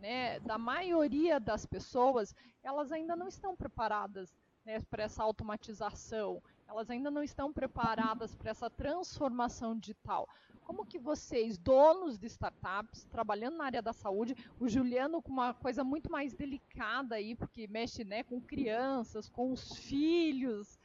né, 0.00 0.40
da 0.40 0.56
maioria 0.56 1.38
das 1.38 1.66
pessoas, 1.66 2.34
elas 2.62 2.90
ainda 2.90 3.14
não 3.14 3.28
estão 3.28 3.54
preparadas 3.54 4.34
né, 4.64 4.80
para 4.90 5.04
essa 5.04 5.22
automatização, 5.22 6.42
elas 6.66 6.88
ainda 6.88 7.10
não 7.10 7.22
estão 7.22 7.52
preparadas 7.52 8.34
para 8.34 8.50
essa 8.50 8.70
transformação 8.70 9.76
digital. 9.76 10.28
Como 10.62 10.86
que 10.86 10.98
vocês, 10.98 11.58
donos 11.58 12.16
de 12.16 12.28
startups, 12.28 13.04
trabalhando 13.10 13.56
na 13.56 13.64
área 13.64 13.82
da 13.82 13.92
saúde, 13.92 14.36
o 14.58 14.68
Juliano 14.68 15.20
com 15.20 15.32
uma 15.32 15.52
coisa 15.52 15.82
muito 15.82 16.10
mais 16.10 16.32
delicada 16.32 17.16
aí, 17.16 17.34
porque 17.34 17.66
mexe 17.66 18.04
né, 18.04 18.22
com 18.22 18.40
crianças, 18.40 19.28
com 19.28 19.52
os 19.52 19.76
filhos, 19.76 20.78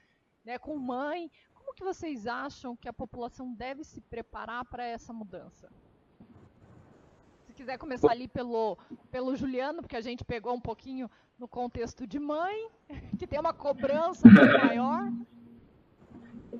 né, 0.43 0.57
com 0.57 0.75
mãe, 0.77 1.29
como 1.65 1.73
que 1.73 1.83
vocês 1.83 2.27
acham 2.27 2.75
que 2.75 2.87
a 2.87 2.93
população 2.93 3.51
deve 3.51 3.83
se 3.83 3.99
preparar 3.99 4.63
para 4.65 4.85
essa 4.85 5.11
mudança? 5.11 5.67
Se 7.47 7.53
quiser 7.53 7.79
começar 7.79 8.11
ali 8.11 8.27
pelo, 8.27 8.77
pelo 9.09 9.35
Juliano, 9.35 9.81
porque 9.81 9.95
a 9.95 10.01
gente 10.01 10.23
pegou 10.23 10.53
um 10.53 10.61
pouquinho 10.61 11.09
no 11.39 11.47
contexto 11.47 12.05
de 12.05 12.19
mãe, 12.19 12.67
que 13.17 13.25
tem 13.25 13.39
uma 13.39 13.53
cobrança 13.53 14.27
maior. 14.63 15.11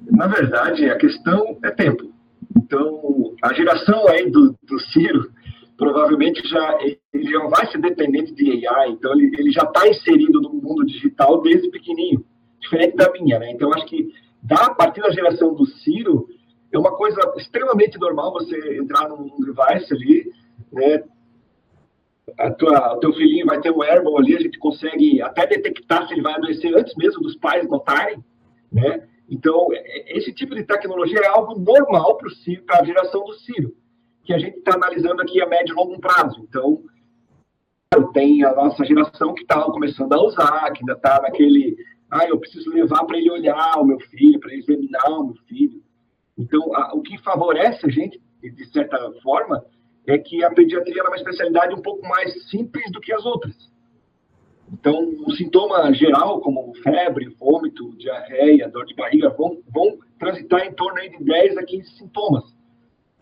Na 0.10 0.28
verdade, 0.28 0.90
a 0.90 0.98
questão 0.98 1.60
é 1.64 1.70
tempo. 1.70 2.12
Então, 2.58 3.36
a 3.44 3.54
geração 3.54 4.08
aí 4.08 4.30
do, 4.32 4.56
do 4.64 4.80
Ciro, 4.92 5.32
provavelmente 5.78 6.48
já 6.48 6.80
ele 6.82 7.32
já 7.32 7.46
vai 7.48 7.72
ser 7.72 7.80
dependente 7.80 8.34
de 8.34 8.68
AI, 8.68 8.90
então 8.90 9.12
ele, 9.14 9.32
ele 9.38 9.52
já 9.52 9.64
está 9.64 9.88
inserido 9.88 10.42
no 10.42 10.54
mundo 10.54 10.86
digital 10.86 11.42
desde 11.42 11.70
pequenininho, 11.70 12.26
diferente 12.60 12.96
da 12.96 13.12
minha, 13.12 13.40
né? 13.40 13.52
Então, 13.52 13.72
acho 13.74 13.86
que 13.86 14.12
da, 14.46 14.68
a 14.68 14.76
partir 14.76 15.02
da 15.02 15.12
geração 15.12 15.54
do 15.54 15.66
Ciro, 15.66 16.28
é 16.72 16.78
uma 16.78 16.96
coisa 16.96 17.20
extremamente 17.38 17.98
normal 18.00 18.34
você 18.34 18.78
entrar 18.78 19.10
num 19.10 19.30
device 19.40 19.94
ali, 19.94 20.32
né? 20.72 21.04
A 22.38 22.52
tua, 22.52 22.96
o 22.96 23.00
teu 23.00 23.14
filhinho 23.14 23.46
vai 23.46 23.62
ter 23.62 23.72
um 23.72 23.78
wearable 23.78 24.18
ali, 24.18 24.36
a 24.36 24.40
gente 24.40 24.58
consegue 24.58 25.22
até 25.22 25.48
detectar 25.48 26.08
se 26.08 26.14
ele 26.14 26.22
vai 26.22 26.34
adoecer 26.34 26.76
antes 26.76 26.96
mesmo 26.96 27.22
dos 27.22 27.36
pais 27.38 27.68
notarem, 27.70 28.24
né? 28.72 29.08
Então, 29.30 29.70
é, 29.72 29.78
é, 29.78 30.18
esse 30.18 30.34
tipo 30.34 30.54
de 30.54 30.64
tecnologia 30.64 31.20
é 31.20 31.28
algo 31.28 31.60
normal 31.60 32.18
para 32.18 32.80
a 32.80 32.84
geração 32.84 33.24
do 33.24 33.34
Ciro, 33.34 33.74
que 34.24 34.34
a 34.34 34.38
gente 34.38 34.58
está 34.58 34.76
analisando 34.76 35.22
aqui 35.22 35.42
a 35.42 35.48
médio 35.48 35.74
e 35.74 35.76
longo 35.76 36.00
prazo. 36.00 36.40
Então, 36.42 36.84
tem 38.14 38.44
a 38.44 38.54
nossa 38.54 38.84
geração 38.84 39.34
que 39.34 39.42
está 39.42 39.62
começando 39.64 40.14
a 40.14 40.22
usar, 40.22 40.72
que 40.72 40.82
ainda 40.82 40.94
está 40.94 41.22
naquele, 41.22 41.78
ah, 42.10 42.26
eu 42.28 42.40
preciso 42.40 42.70
levar 42.72 43.04
para 43.06 43.18
ele 43.18 43.32
olhar 43.32 43.80
o 43.80 43.86
meu 43.86 44.00
filho, 44.00 44.40
para 44.40 44.52
ele 44.52 44.62
examinar 44.62 45.10
o 45.10 45.28
meu 45.28 45.36
filho. 45.48 45.82
Então, 46.38 46.76
a, 46.76 46.94
o 46.94 47.02
que 47.02 47.18
favorece 47.20 47.86
a 47.86 47.90
gente, 47.90 48.22
de 48.42 48.66
certa 48.72 48.98
forma, 49.24 49.64
é 50.08 50.18
que 50.18 50.44
a 50.44 50.52
pediatria 50.52 51.02
é 51.02 51.08
uma 51.08 51.16
especialidade 51.16 51.74
um 51.74 51.82
pouco 51.82 52.08
mais 52.08 52.50
simples 52.50 52.92
do 52.92 53.00
que 53.00 53.12
as 53.12 53.26
outras. 53.26 53.56
Então, 54.72 55.14
o 55.26 55.32
sintoma 55.32 55.94
geral, 55.94 56.42
como 56.42 56.74
febre, 56.76 57.30
vômito, 57.40 57.96
diarreia, 57.98 58.70
dor 58.70 58.86
de 58.86 58.96
barriga, 58.96 59.30
vão, 59.30 59.62
vão 59.74 59.98
transitar 60.20 60.66
em 60.66 60.74
torno 60.74 61.00
de 61.02 61.24
10 61.24 61.58
a 61.58 61.64
15 61.64 61.98
sintomas. 61.98 62.44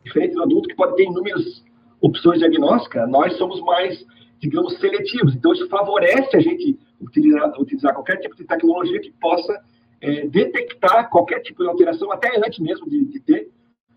Diferente 0.03 0.33
do 0.33 0.43
adulto, 0.43 0.69
que 0.69 0.75
pode 0.75 0.95
ter 0.95 1.03
inúmeras 1.03 1.63
opções 2.01 2.39
diagnósticas, 2.39 3.09
nós 3.09 3.37
somos 3.37 3.61
mais, 3.61 4.05
digamos, 4.39 4.77
seletivos. 4.79 5.35
Então, 5.35 5.53
isso 5.53 5.67
favorece 5.69 6.35
a 6.35 6.39
gente 6.39 6.77
utilizar, 7.03 7.59
utilizar 7.59 7.93
qualquer 7.93 8.17
tipo 8.17 8.35
de 8.35 8.43
tecnologia 8.45 8.99
que 8.99 9.11
possa 9.19 9.61
é, 10.01 10.27
detectar 10.27 11.09
qualquer 11.09 11.39
tipo 11.41 11.63
de 11.63 11.69
alteração, 11.69 12.11
até 12.11 12.37
antes 12.37 12.59
mesmo 12.59 12.89
de, 12.89 13.05
de 13.05 13.19
ter, 13.19 13.49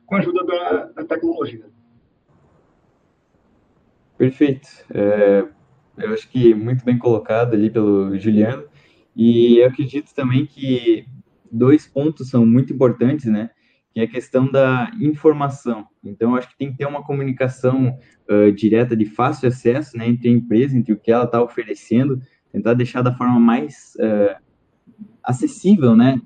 com 0.06 0.14
a 0.14 0.18
ajuda 0.18 0.44
da, 0.44 0.84
da 0.86 1.04
tecnologia. 1.04 1.66
Perfeito. 4.16 4.68
É, 4.94 5.46
eu 5.98 6.12
acho 6.12 6.28
que 6.30 6.54
muito 6.54 6.84
bem 6.84 6.98
colocado 6.98 7.54
ali 7.54 7.70
pelo 7.70 8.16
Juliano. 8.18 8.64
E 9.14 9.58
eu 9.58 9.66
acredito 9.66 10.14
também 10.14 10.46
que 10.46 11.06
dois 11.50 11.86
pontos 11.86 12.28
são 12.28 12.46
muito 12.46 12.72
importantes, 12.72 13.26
né? 13.26 13.50
Que 13.92 14.00
é 14.00 14.04
a 14.04 14.08
questão 14.08 14.50
da 14.50 14.90
informação. 15.00 15.86
Então, 16.04 16.36
acho 16.36 16.48
que 16.48 16.58
tem 16.58 16.70
que 16.70 16.78
ter 16.78 16.86
uma 16.86 17.02
comunicação 17.02 17.98
uh, 18.28 18.52
direta 18.52 18.94
de 18.94 19.06
fácil 19.06 19.48
acesso, 19.48 19.96
né, 19.96 20.06
entre 20.06 20.28
a 20.28 20.32
empresa, 20.32 20.76
entre 20.76 20.92
o 20.92 20.98
que 20.98 21.10
ela 21.10 21.24
está 21.24 21.42
oferecendo, 21.42 22.20
tentar 22.56 22.72
deixar 22.72 23.02
da 23.02 23.14
forma 23.14 23.38
mais 23.38 23.94
uh, 24.00 24.34
acessível, 25.22 25.94
né? 25.94 26.18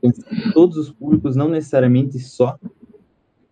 Todos 0.54 0.76
os 0.76 0.90
públicos, 0.92 1.34
não 1.34 1.48
necessariamente 1.48 2.20
só 2.20 2.56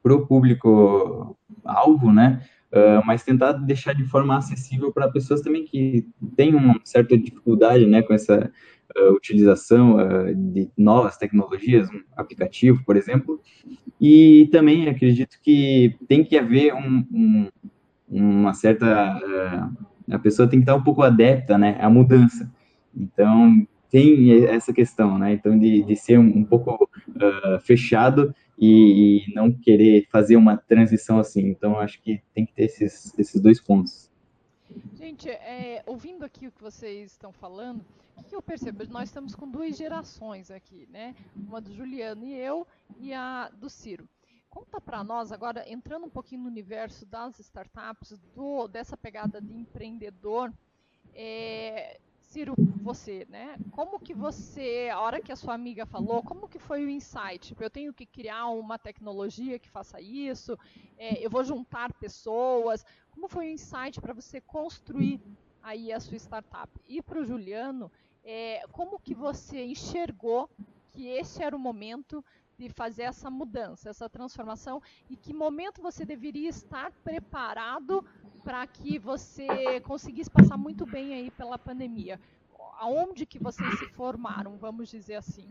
para 0.00 0.14
o 0.14 0.24
público 0.24 1.36
alvo, 1.64 2.12
né? 2.12 2.40
Uh, 2.72 3.04
mas 3.04 3.24
tentar 3.24 3.52
deixar 3.52 3.94
de 3.94 4.04
forma 4.04 4.36
acessível 4.36 4.92
para 4.92 5.10
pessoas 5.10 5.40
também 5.40 5.64
que 5.64 6.06
têm 6.36 6.54
uma 6.54 6.78
certa 6.84 7.18
dificuldade 7.18 7.86
né, 7.86 8.02
com 8.02 8.12
essa 8.12 8.52
uh, 8.94 9.12
utilização 9.14 9.96
uh, 9.96 10.34
de 10.34 10.70
novas 10.76 11.16
tecnologias, 11.16 11.88
um 11.88 12.02
aplicativo, 12.16 12.84
por 12.84 12.94
exemplo. 12.94 13.40
E 14.00 14.48
também 14.52 14.88
acredito 14.88 15.38
que 15.42 15.96
tem 16.06 16.22
que 16.22 16.38
haver 16.38 16.74
um, 16.74 17.04
um, 17.10 17.48
uma 18.08 18.52
certa 18.54 19.18
a 20.10 20.18
pessoa 20.18 20.48
tem 20.48 20.58
que 20.58 20.64
estar 20.64 20.74
um 20.74 20.82
pouco 20.82 21.02
adepta, 21.02 21.58
né, 21.58 21.76
à 21.80 21.90
mudança. 21.90 22.50
Então, 22.94 23.66
tem 23.90 24.44
essa 24.46 24.72
questão, 24.72 25.18
né, 25.18 25.32
então 25.32 25.58
de, 25.58 25.82
de 25.82 25.96
ser 25.96 26.18
um, 26.18 26.38
um 26.38 26.44
pouco 26.44 26.84
uh, 26.84 27.60
fechado 27.60 28.34
e, 28.58 29.24
e, 29.26 29.34
não 29.34 29.50
querer 29.50 30.06
fazer 30.10 30.36
uma 30.36 30.56
transição 30.56 31.18
assim. 31.18 31.46
Então, 31.48 31.78
acho 31.78 32.00
que 32.02 32.20
tem 32.34 32.44
que 32.44 32.52
ter 32.52 32.64
esses, 32.64 33.18
esses 33.18 33.40
dois 33.40 33.60
pontos. 33.60 34.10
Gente, 34.94 35.28
é, 35.28 35.82
ouvindo 35.86 36.24
aqui 36.24 36.48
o 36.48 36.52
que 36.52 36.62
vocês 36.62 37.12
estão 37.12 37.32
falando, 37.32 37.84
o 38.16 38.22
que, 38.24 38.34
eu 38.34 38.42
percebo? 38.42 38.84
Nós 38.90 39.08
estamos 39.08 39.34
com 39.34 39.48
duas 39.48 39.76
gerações 39.76 40.50
aqui, 40.50 40.86
né? 40.90 41.14
Uma 41.36 41.60
do 41.60 41.72
Juliano 41.72 42.26
e 42.26 42.34
eu, 42.34 42.66
e 42.98 43.14
a 43.14 43.48
do 43.56 43.70
Ciro. 43.70 44.06
Conta 44.50 44.80
para 44.80 45.04
nós 45.04 45.30
agora, 45.30 45.64
entrando 45.70 46.06
um 46.06 46.10
pouquinho 46.10 46.42
no 46.42 46.48
universo 46.48 47.06
das 47.06 47.38
startups, 47.38 48.18
do, 48.34 48.66
dessa 48.66 48.96
pegada 48.96 49.40
de 49.40 49.54
empreendedor, 49.54 50.52
é, 51.14 51.98
Ciro, 52.38 52.54
você, 52.84 53.26
né? 53.28 53.58
Como 53.72 53.98
que 53.98 54.14
você, 54.14 54.88
a 54.92 55.00
hora 55.00 55.20
que 55.20 55.32
a 55.32 55.36
sua 55.36 55.54
amiga 55.54 55.84
falou, 55.84 56.22
como 56.22 56.46
que 56.46 56.60
foi 56.60 56.84
o 56.84 56.88
insight? 56.88 57.48
Tipo, 57.48 57.64
eu 57.64 57.70
tenho 57.70 57.92
que 57.92 58.06
criar 58.06 58.46
uma 58.50 58.78
tecnologia 58.78 59.58
que 59.58 59.68
faça 59.68 60.00
isso, 60.00 60.56
é, 60.96 61.18
eu 61.18 61.28
vou 61.28 61.42
juntar 61.42 61.92
pessoas. 61.94 62.86
Como 63.10 63.26
foi 63.26 63.46
o 63.46 63.50
insight 63.50 64.00
para 64.00 64.14
você 64.14 64.40
construir 64.40 65.20
aí 65.60 65.92
a 65.92 65.98
sua 65.98 66.16
startup? 66.16 66.70
E 66.86 67.02
para 67.02 67.18
o 67.18 67.24
Juliano, 67.24 67.90
é, 68.22 68.62
como 68.70 69.00
que 69.00 69.16
você 69.16 69.64
enxergou 69.64 70.48
que 70.92 71.08
esse 71.08 71.42
era 71.42 71.56
o 71.56 71.58
momento 71.58 72.24
de 72.56 72.68
fazer 72.68 73.02
essa 73.02 73.28
mudança, 73.28 73.90
essa 73.90 74.08
transformação 74.08 74.80
e 75.10 75.16
que 75.16 75.34
momento 75.34 75.82
você 75.82 76.04
deveria 76.04 76.48
estar 76.48 76.92
preparado 77.02 78.04
para 78.48 78.66
que 78.66 78.98
você 78.98 79.46
conseguisse 79.82 80.30
passar 80.30 80.56
muito 80.56 80.86
bem 80.86 81.12
aí 81.12 81.30
pela 81.30 81.58
pandemia? 81.58 82.18
Aonde 82.80 83.26
que 83.26 83.38
vocês 83.38 83.78
se 83.78 83.84
formaram, 83.88 84.56
vamos 84.58 84.88
dizer 84.88 85.16
assim? 85.16 85.44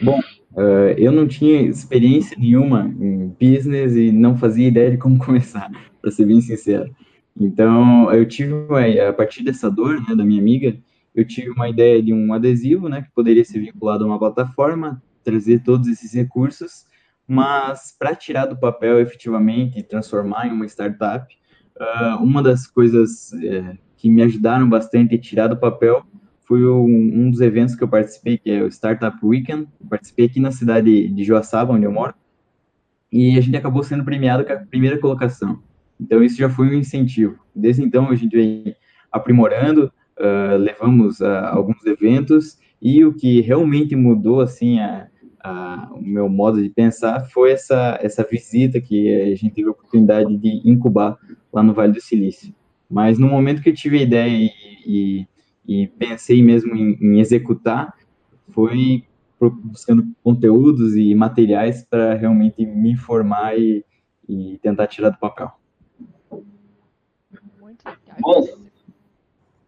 Bom, 0.00 0.18
uh, 0.54 0.94
eu 0.96 1.12
não 1.12 1.28
tinha 1.28 1.60
experiência 1.60 2.34
nenhuma 2.38 2.90
em 2.98 3.28
business 3.28 3.94
e 3.94 4.10
não 4.10 4.38
fazia 4.38 4.68
ideia 4.68 4.90
de 4.90 4.96
como 4.96 5.18
começar, 5.22 5.70
para 6.00 6.10
ser 6.10 6.24
bem 6.24 6.40
sincero. 6.40 6.90
Então, 7.38 8.10
eu 8.10 8.26
tive, 8.26 8.54
uma, 8.54 8.80
a 9.06 9.12
partir 9.12 9.44
dessa 9.44 9.70
dor, 9.70 10.00
né, 10.08 10.16
da 10.16 10.24
minha 10.24 10.40
amiga, 10.40 10.74
eu 11.14 11.26
tive 11.26 11.50
uma 11.50 11.68
ideia 11.68 12.02
de 12.02 12.14
um 12.14 12.32
adesivo, 12.32 12.88
né, 12.88 13.02
que 13.02 13.10
poderia 13.10 13.44
ser 13.44 13.60
vinculado 13.60 14.02
a 14.02 14.06
uma 14.06 14.18
plataforma, 14.18 15.02
trazer 15.22 15.62
todos 15.62 15.88
esses 15.88 16.14
recursos, 16.14 16.86
mas 17.26 17.94
para 17.98 18.14
tirar 18.14 18.46
do 18.46 18.56
papel 18.56 19.00
efetivamente 19.00 19.78
e 19.78 19.82
transformar 19.82 20.46
em 20.46 20.52
uma 20.52 20.66
startup, 20.66 21.26
uh, 21.78 22.22
uma 22.22 22.42
das 22.42 22.66
coisas 22.66 23.32
uh, 23.32 23.78
que 23.96 24.10
me 24.10 24.22
ajudaram 24.22 24.68
bastante 24.68 25.14
a 25.14 25.20
tirar 25.20 25.48
do 25.48 25.56
papel 25.56 26.04
foi 26.44 26.66
um, 26.66 26.84
um, 26.84 27.30
dos 27.30 27.40
eventos 27.40 27.74
que 27.74 27.82
eu 27.82 27.88
participei, 27.88 28.36
que 28.36 28.50
é 28.50 28.62
o 28.62 28.70
Startup 28.70 29.16
Weekend. 29.22 29.68
participei 29.88 30.26
aqui 30.26 30.40
na 30.40 30.50
cidade 30.50 31.08
de 31.08 31.24
Joaçaba, 31.24 31.72
onde 31.72 31.86
eu 31.86 31.92
moro, 31.92 32.14
e 33.10 33.38
a 33.38 33.40
gente 33.40 33.56
acabou 33.56 33.82
sendo 33.82 34.04
premiado 34.04 34.44
com 34.44 34.52
a 34.52 34.56
primeira 34.56 34.98
colocação. 34.98 35.62
Então, 36.00 36.22
isso 36.22 36.36
já 36.36 36.50
foi 36.50 36.66
um 36.66 36.74
incentivo. 36.74 37.38
Desde 37.54 37.82
então, 37.82 38.10
a 38.10 38.16
gente 38.16 38.36
vem 38.36 38.74
aprimorando, 39.10 39.92
uh, 40.18 40.56
levamos 40.58 41.20
uh, 41.20 41.46
alguns 41.52 41.84
eventos, 41.86 42.58
e 42.80 43.04
o 43.04 43.14
que 43.14 43.40
realmente 43.40 43.94
mudou, 43.94 44.40
assim, 44.40 44.80
a, 44.80 45.06
a, 45.42 45.88
o 45.92 46.00
meu 46.00 46.28
modo 46.28 46.62
de 46.62 46.68
pensar 46.68 47.20
foi 47.30 47.52
essa, 47.52 47.98
essa 48.00 48.22
visita 48.22 48.80
que 48.80 49.12
a 49.22 49.34
gente 49.34 49.54
teve 49.54 49.68
a 49.68 49.72
oportunidade 49.72 50.36
de 50.36 50.62
incubar 50.64 51.18
lá 51.52 51.62
no 51.62 51.74
Vale 51.74 51.92
do 51.92 52.00
Silício. 52.00 52.54
Mas 52.88 53.18
no 53.18 53.26
momento 53.28 53.62
que 53.62 53.70
eu 53.70 53.74
tive 53.74 53.98
a 53.98 54.02
ideia 54.02 54.28
e, 54.28 54.50
e, 54.86 55.26
e 55.66 55.86
pensei 55.88 56.42
mesmo 56.42 56.74
em, 56.74 56.98
em, 57.00 57.20
executar, 57.20 57.94
foi 58.50 59.04
buscando 59.40 60.06
conteúdos 60.22 60.94
e 60.94 61.14
materiais 61.14 61.84
para 61.84 62.14
realmente 62.14 62.64
me 62.64 62.92
informar 62.92 63.58
e, 63.58 63.84
e 64.28 64.58
tentar 64.62 64.86
tirar 64.86 65.10
do 65.10 65.18
papel. 65.18 65.50
Muito 67.60 67.84
legal. 67.84 68.16
Bom, 68.20 68.61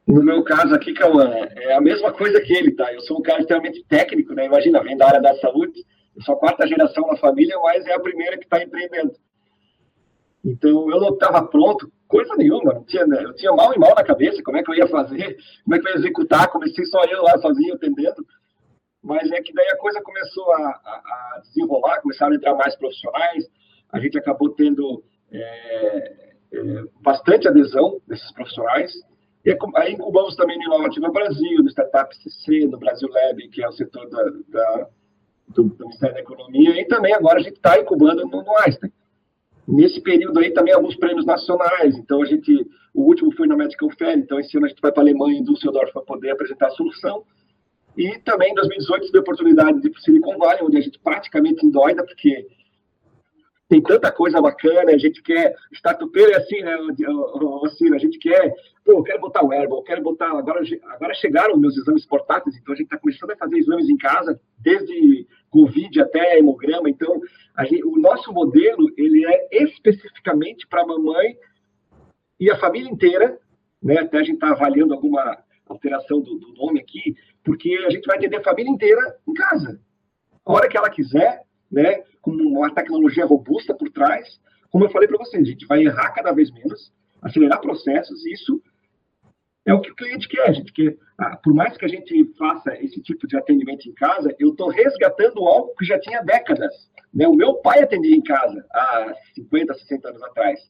no 0.06 0.22
meu 0.22 0.42
caso 0.44 0.74
aqui, 0.74 0.92
Cauã, 0.92 1.30
é 1.56 1.72
a 1.72 1.80
mesma 1.80 2.12
coisa 2.12 2.40
que 2.40 2.52
ele, 2.52 2.72
tá? 2.72 2.92
Eu 2.92 3.00
sou 3.00 3.18
um 3.18 3.22
cara 3.22 3.40
extremamente 3.40 3.84
técnico, 3.88 4.34
né? 4.34 4.46
Imagina, 4.46 4.82
vem 4.82 4.96
da 4.96 5.06
área 5.06 5.20
da 5.20 5.34
saúde, 5.36 5.84
eu 6.14 6.22
sou 6.22 6.34
a 6.34 6.38
quarta 6.38 6.66
geração 6.66 7.06
na 7.06 7.16
família, 7.16 7.58
mas 7.60 7.86
é 7.86 7.94
a 7.94 8.00
primeira 8.00 8.36
que 8.36 8.44
está 8.44 8.62
empreendendo. 8.62 9.12
Então, 10.44 10.90
eu 10.90 11.00
não 11.00 11.14
estava 11.14 11.46
pronto, 11.46 11.90
coisa 12.06 12.36
nenhuma, 12.36 12.74
não 12.74 12.84
tinha, 12.84 13.06
né? 13.06 13.24
eu 13.24 13.34
tinha 13.34 13.50
mal 13.52 13.72
e 13.74 13.78
mal 13.78 13.94
na 13.94 14.04
cabeça, 14.04 14.42
como 14.42 14.58
é 14.58 14.62
que 14.62 14.70
eu 14.70 14.74
ia 14.74 14.86
fazer, 14.86 15.38
como 15.64 15.74
é 15.74 15.78
que 15.78 15.88
eu 15.88 15.92
ia 15.92 15.98
executar, 15.98 16.48
comecei 16.48 16.84
só 16.84 17.02
eu 17.04 17.22
lá 17.22 17.38
sozinho, 17.38 17.74
atendendo. 17.74 18.24
Mas 19.02 19.30
é 19.32 19.40
que 19.40 19.54
daí 19.54 19.68
a 19.68 19.78
coisa 19.78 20.02
começou 20.02 20.52
a, 20.52 20.68
a, 20.68 21.36
a 21.36 21.42
desenrolar, 21.44 22.00
começaram 22.02 22.32
a 22.32 22.36
entrar 22.36 22.54
mais 22.54 22.76
profissionais, 22.76 23.46
a 23.90 23.98
gente 23.98 24.18
acabou 24.18 24.50
tendo 24.50 25.02
é, 25.32 26.34
é, 26.52 26.84
bastante 27.00 27.48
adesão 27.48 28.00
desses 28.06 28.30
profissionais, 28.32 28.92
e 29.44 29.56
aí 29.76 29.92
incubamos 29.92 30.34
também 30.36 30.56
no 30.58 30.64
Inovativa 30.64 31.10
Brasil, 31.10 31.62
no 31.62 31.68
Startup 31.68 32.16
CC, 32.16 32.66
no 32.66 32.78
Brasil 32.78 33.08
Lab, 33.08 33.48
que 33.48 33.62
é 33.62 33.68
o 33.68 33.72
setor 33.72 34.08
da, 34.08 34.24
da 34.48 34.88
do, 35.48 35.64
do, 35.64 35.84
Ministério 35.84 36.14
da 36.14 36.20
Economia, 36.22 36.80
e 36.80 36.86
também 36.86 37.12
agora 37.12 37.38
a 37.38 37.42
gente 37.42 37.56
está 37.56 37.78
incubando 37.78 38.26
no, 38.26 38.42
no 38.42 38.58
Einstein. 38.60 38.90
Nesse 39.68 40.00
período 40.00 40.38
aí 40.40 40.50
também 40.52 40.72
alguns 40.72 40.96
prêmios 40.96 41.26
nacionais, 41.26 41.96
então 41.96 42.22
a 42.22 42.26
gente, 42.26 42.52
o 42.94 43.02
último 43.02 43.34
foi 43.34 43.46
na 43.46 43.56
Medical 43.56 43.90
Fair, 43.98 44.18
então 44.18 44.40
esse 44.40 44.56
ano 44.56 44.66
a 44.66 44.68
gente 44.68 44.80
vai 44.80 44.92
para 44.92 45.02
a 45.02 45.04
Alemanha, 45.04 45.38
em 45.38 45.44
Düsseldorf, 45.44 45.92
para 45.92 46.02
poder 46.02 46.30
apresentar 46.30 46.68
a 46.68 46.70
solução, 46.70 47.22
e 47.96 48.18
também 48.20 48.50
em 48.50 48.54
2018 48.54 49.06
tive 49.06 49.18
a 49.18 49.20
oportunidade 49.20 49.80
de 49.80 49.86
ir 49.86 49.90
para 49.90 49.98
o 49.98 50.02
Silicon 50.02 50.38
Valley, 50.38 50.62
onde 50.62 50.78
a 50.78 50.80
gente 50.80 50.98
praticamente 50.98 51.64
endoida, 51.64 52.04
porque 52.04 52.46
tem 53.74 53.82
tanta 53.82 54.12
coisa 54.12 54.40
bacana, 54.40 54.92
a 54.92 54.98
gente 54.98 55.20
quer, 55.20 55.52
startupeiro 55.72 56.30
é 56.30 56.36
assim, 56.36 56.60
né, 56.60 56.76
Ciro, 57.76 57.96
a 57.96 57.98
gente 57.98 58.18
quer, 58.18 58.54
pô, 58.84 58.92
eu 58.92 59.02
quero 59.02 59.20
botar 59.20 59.44
o 59.44 59.52
Herbal, 59.52 59.82
quero 59.82 60.00
botar, 60.00 60.28
agora, 60.28 60.60
agora 60.90 61.12
chegaram 61.14 61.56
meus 61.56 61.76
exames 61.76 62.06
portáteis, 62.06 62.56
então 62.56 62.72
a 62.72 62.76
gente 62.76 62.86
está 62.86 62.98
começando 62.98 63.32
a 63.32 63.36
fazer 63.36 63.58
exames 63.58 63.88
em 63.88 63.96
casa, 63.96 64.40
desde 64.60 65.26
Covid 65.50 66.00
até 66.02 66.38
hemograma, 66.38 66.88
então 66.88 67.20
gente, 67.62 67.84
o 67.84 67.98
nosso 67.98 68.32
modelo, 68.32 68.92
ele 68.96 69.26
é 69.26 69.48
especificamente 69.64 70.68
para 70.68 70.82
a 70.82 70.86
mamãe 70.86 71.36
e 72.38 72.52
a 72.52 72.56
família 72.56 72.88
inteira, 72.88 73.36
né, 73.82 73.98
até 73.98 74.18
a 74.18 74.22
gente 74.22 74.34
está 74.34 74.50
avaliando 74.50 74.94
alguma 74.94 75.36
alteração 75.66 76.20
do, 76.20 76.38
do 76.38 76.54
nome 76.54 76.78
aqui, 76.78 77.16
porque 77.42 77.74
a 77.84 77.90
gente 77.90 78.06
vai 78.06 78.18
atender 78.18 78.36
a 78.36 78.44
família 78.44 78.70
inteira 78.70 79.16
em 79.26 79.34
casa, 79.34 79.80
a 80.46 80.52
hora 80.52 80.68
que 80.68 80.76
ela 80.76 80.90
quiser, 80.90 81.42
né, 81.74 82.02
com 82.22 82.30
uma 82.30 82.72
tecnologia 82.72 83.26
robusta 83.26 83.74
por 83.74 83.90
trás. 83.90 84.40
Como 84.70 84.84
eu 84.84 84.90
falei 84.90 85.08
para 85.08 85.18
vocês, 85.18 85.42
a 85.42 85.50
gente 85.50 85.66
vai 85.66 85.82
errar 85.82 86.12
cada 86.12 86.32
vez 86.32 86.50
menos, 86.50 86.92
acelerar 87.20 87.60
processos, 87.60 88.24
e 88.24 88.32
isso 88.32 88.62
é 89.66 89.74
o 89.74 89.80
que 89.80 89.90
o 89.90 89.96
cliente 89.96 90.28
quer. 90.28 90.48
A 90.48 90.52
gente 90.52 90.72
quer 90.72 90.96
ah, 91.18 91.36
por 91.36 91.54
mais 91.54 91.76
que 91.76 91.84
a 91.84 91.88
gente 91.88 92.24
faça 92.36 92.74
esse 92.82 93.00
tipo 93.00 93.26
de 93.26 93.36
atendimento 93.36 93.88
em 93.88 93.94
casa, 93.94 94.34
eu 94.38 94.50
estou 94.50 94.68
resgatando 94.68 95.46
algo 95.46 95.74
que 95.76 95.84
já 95.84 95.98
tinha 95.98 96.22
décadas. 96.22 96.74
Né? 97.12 97.26
O 97.28 97.34
meu 97.34 97.54
pai 97.54 97.82
atendia 97.82 98.16
em 98.16 98.22
casa 98.22 98.64
há 98.72 99.14
50, 99.34 99.74
60 99.74 100.08
anos 100.08 100.22
atrás. 100.22 100.60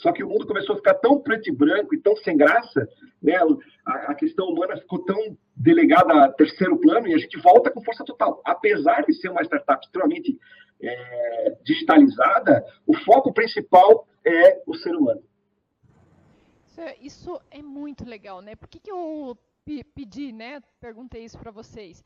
Só 0.00 0.12
que 0.12 0.24
o 0.24 0.28
mundo 0.28 0.46
começou 0.46 0.74
a 0.74 0.78
ficar 0.78 0.94
tão 0.94 1.20
preto 1.20 1.48
e 1.48 1.52
branco 1.52 1.94
e 1.94 2.00
tão 2.00 2.16
sem 2.16 2.36
graça, 2.36 2.88
né? 3.22 3.36
a, 3.84 3.92
a 4.12 4.14
questão 4.14 4.46
humana 4.46 4.76
ficou 4.76 5.04
tão 5.04 5.36
delegada 5.54 6.24
a 6.24 6.32
terceiro 6.32 6.78
plano 6.78 7.06
e 7.06 7.14
a 7.14 7.18
gente 7.18 7.38
volta 7.38 7.70
com 7.70 7.84
força 7.84 8.04
total. 8.04 8.40
Apesar 8.44 9.04
de 9.04 9.12
ser 9.14 9.28
uma 9.28 9.42
startup 9.42 9.84
extremamente 9.84 10.38
é, 10.82 11.56
digitalizada, 11.62 12.64
o 12.86 12.96
foco 13.04 13.32
principal 13.32 14.06
é 14.24 14.62
o 14.66 14.74
ser 14.74 14.94
humano. 14.94 15.22
Isso 16.98 17.38
é 17.50 17.60
muito 17.60 18.08
legal, 18.08 18.40
né? 18.40 18.56
Por 18.56 18.66
que, 18.66 18.80
que 18.80 18.90
eu 18.90 19.36
pedi, 19.94 20.32
né? 20.32 20.62
Perguntei 20.80 21.24
isso 21.24 21.38
para 21.38 21.50
vocês. 21.50 22.02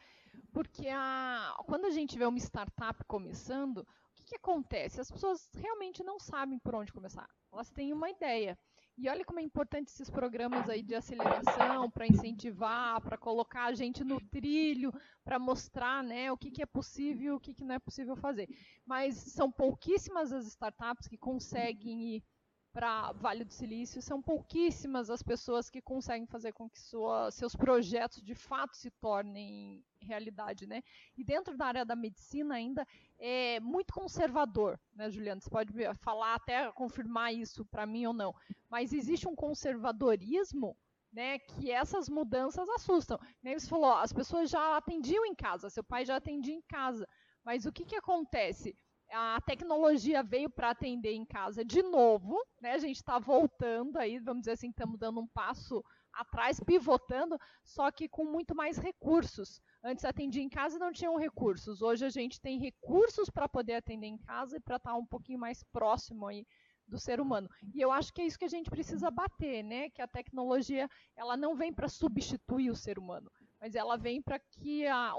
Porque 0.53 0.89
a, 0.89 1.55
quando 1.65 1.85
a 1.85 1.91
gente 1.91 2.19
vê 2.19 2.25
uma 2.25 2.39
startup 2.39 3.05
começando, 3.05 3.87
que, 4.25 4.31
que 4.31 4.37
acontece? 4.37 5.01
As 5.01 5.11
pessoas 5.11 5.49
realmente 5.55 6.03
não 6.03 6.19
sabem 6.19 6.59
por 6.59 6.75
onde 6.75 6.93
começar. 6.93 7.29
Elas 7.55 7.71
têm 7.71 7.93
uma 7.93 8.11
ideia. 8.11 8.59
E 8.99 9.09
olha 9.09 9.25
como 9.25 9.39
é 9.39 9.43
importante 9.43 9.87
esses 9.87 10.11
programas 10.11 10.69
aí 10.69 10.83
de 10.83 10.93
aceleração 10.93 11.89
para 11.89 12.05
incentivar, 12.05 13.01
para 13.01 13.17
colocar 13.17 13.67
a 13.67 13.75
gente 13.75 14.03
no 14.03 14.21
trilho, 14.21 14.93
para 15.23 15.39
mostrar 15.39 16.03
né, 16.03 16.33
o 16.33 16.37
que, 16.37 16.51
que 16.51 16.63
é 16.63 16.67
possível 16.67 17.35
e 17.35 17.37
o 17.37 17.41
que, 17.41 17.55
que 17.55 17.65
não 17.65 17.77
é 17.77 17.79
possível 17.79 18.17
fazer. 18.17 18.49
Mas 18.85 19.15
são 19.15 19.53
pouquíssimas 19.53 20.33
as 20.33 20.47
startups 20.47 21.07
que 21.07 21.17
conseguem 21.17 22.17
ir 22.17 22.25
para 22.73 23.13
Vale 23.13 23.45
do 23.45 23.53
Silício, 23.53 24.03
são 24.03 24.21
pouquíssimas 24.21 25.09
as 25.09 25.23
pessoas 25.23 25.71
que 25.71 25.81
conseguem 25.81 26.27
fazer 26.27 26.53
com 26.53 26.69
que 26.69 26.81
sua, 26.81 27.31
seus 27.31 27.55
projetos 27.55 28.21
de 28.21 28.35
fato 28.35 28.77
se 28.77 28.91
tornem 28.91 29.85
realidade, 30.05 30.67
né? 30.67 30.83
E 31.17 31.25
dentro 31.25 31.57
da 31.57 31.67
área 31.67 31.85
da 31.85 31.97
medicina 31.97 32.55
ainda 32.55 32.87
é 33.19 33.59
muito 33.61 33.93
conservador, 33.93 34.79
né, 34.95 35.11
Juliana? 35.11 35.41
Você 35.41 35.51
pode 35.51 35.73
falar 36.01 36.35
até 36.35 36.71
confirmar 36.73 37.35
isso 37.35 37.65
para 37.65 37.87
mim 37.87 38.07
ou 38.07 38.13
não, 38.13 38.35
mas 38.69 38.93
existe 38.93 39.29
um 39.29 39.35
conservadorismo 39.35 40.77
né, 41.13 41.39
que 41.39 41.71
essas 41.71 42.09
mudanças 42.09 42.69
assustam. 42.71 43.19
Nem 43.43 43.59
você 43.59 43.69
falou, 43.69 43.93
as 43.95 44.13
pessoas 44.13 44.51
já 44.51 44.77
atendiam 44.77 45.25
em 45.25 45.35
casa, 45.35 45.71
seu 45.71 45.85
pai 45.85 46.05
já 46.05 46.17
atendia 46.17 46.55
em 46.55 46.63
casa, 46.63 47.09
mas 47.45 47.65
o 47.67 47.73
que, 47.73 47.85
que 47.85 47.97
acontece? 47.97 48.77
a 49.15 49.41
tecnologia 49.41 50.23
veio 50.23 50.51
para 50.51 50.71
atender 50.71 51.13
em 51.13 51.25
casa 51.25 51.65
de 51.65 51.83
novo, 51.83 52.37
né? 52.61 52.73
A 52.73 52.79
gente 52.79 52.97
está 52.97 53.19
voltando 53.19 53.97
aí, 53.99 54.19
vamos 54.19 54.43
dizer 54.43 54.53
assim, 54.53 54.71
estamos 54.71 54.99
dando 54.99 55.21
um 55.21 55.27
passo 55.29 55.85
atrás, 56.17 56.61
pivotando, 56.61 57.39
só 57.63 57.91
que 57.91 58.09
com 58.09 58.25
muito 58.25 58.55
mais 58.55 58.79
recursos. 58.79 59.61
Antes 59.83 60.05
atendia 60.05 60.43
em 60.43 60.49
casa 60.49 60.77
e 60.77 60.81
não 60.81 60.93
tinham 60.93 61.17
recursos. 61.17 61.83
Hoje 61.83 62.05
a 62.05 62.11
gente 62.11 62.41
tem 62.41 62.59
recursos 62.59 63.29
para 63.29 63.49
poder 63.49 63.75
atender 63.75 64.07
em 64.07 64.19
casa 64.19 64.57
e 64.57 64.61
para 64.61 64.77
estar 64.77 64.91
tá 64.91 64.97
um 64.97 65.07
pouquinho 65.07 65.39
mais 65.39 65.63
próximo 65.63 66.27
aí 66.27 66.47
do 66.87 66.99
ser 66.99 67.21
humano. 67.21 67.49
E 67.75 67.81
eu 67.81 67.91
acho 67.91 68.13
que 68.13 68.23
é 68.23 68.27
isso 68.27 68.39
que 68.39 68.45
a 68.45 68.49
gente 68.49 68.71
precisa 68.71 69.11
bater, 69.11 69.63
né? 69.63 69.91
Que 69.91 70.03
a 70.03 70.09
tecnologia 70.09 70.89
ela 71.17 71.37
não 71.37 71.55
vem 71.55 71.73
para 71.73 71.89
substituir 71.89 72.71
o 72.71 72.77
ser 72.77 72.99
humano, 72.99 73.31
mas 73.61 73.75
ela 73.75 73.97
vem 73.97 74.23
para 74.23 74.39
que 74.39 74.87
a, 74.87 75.15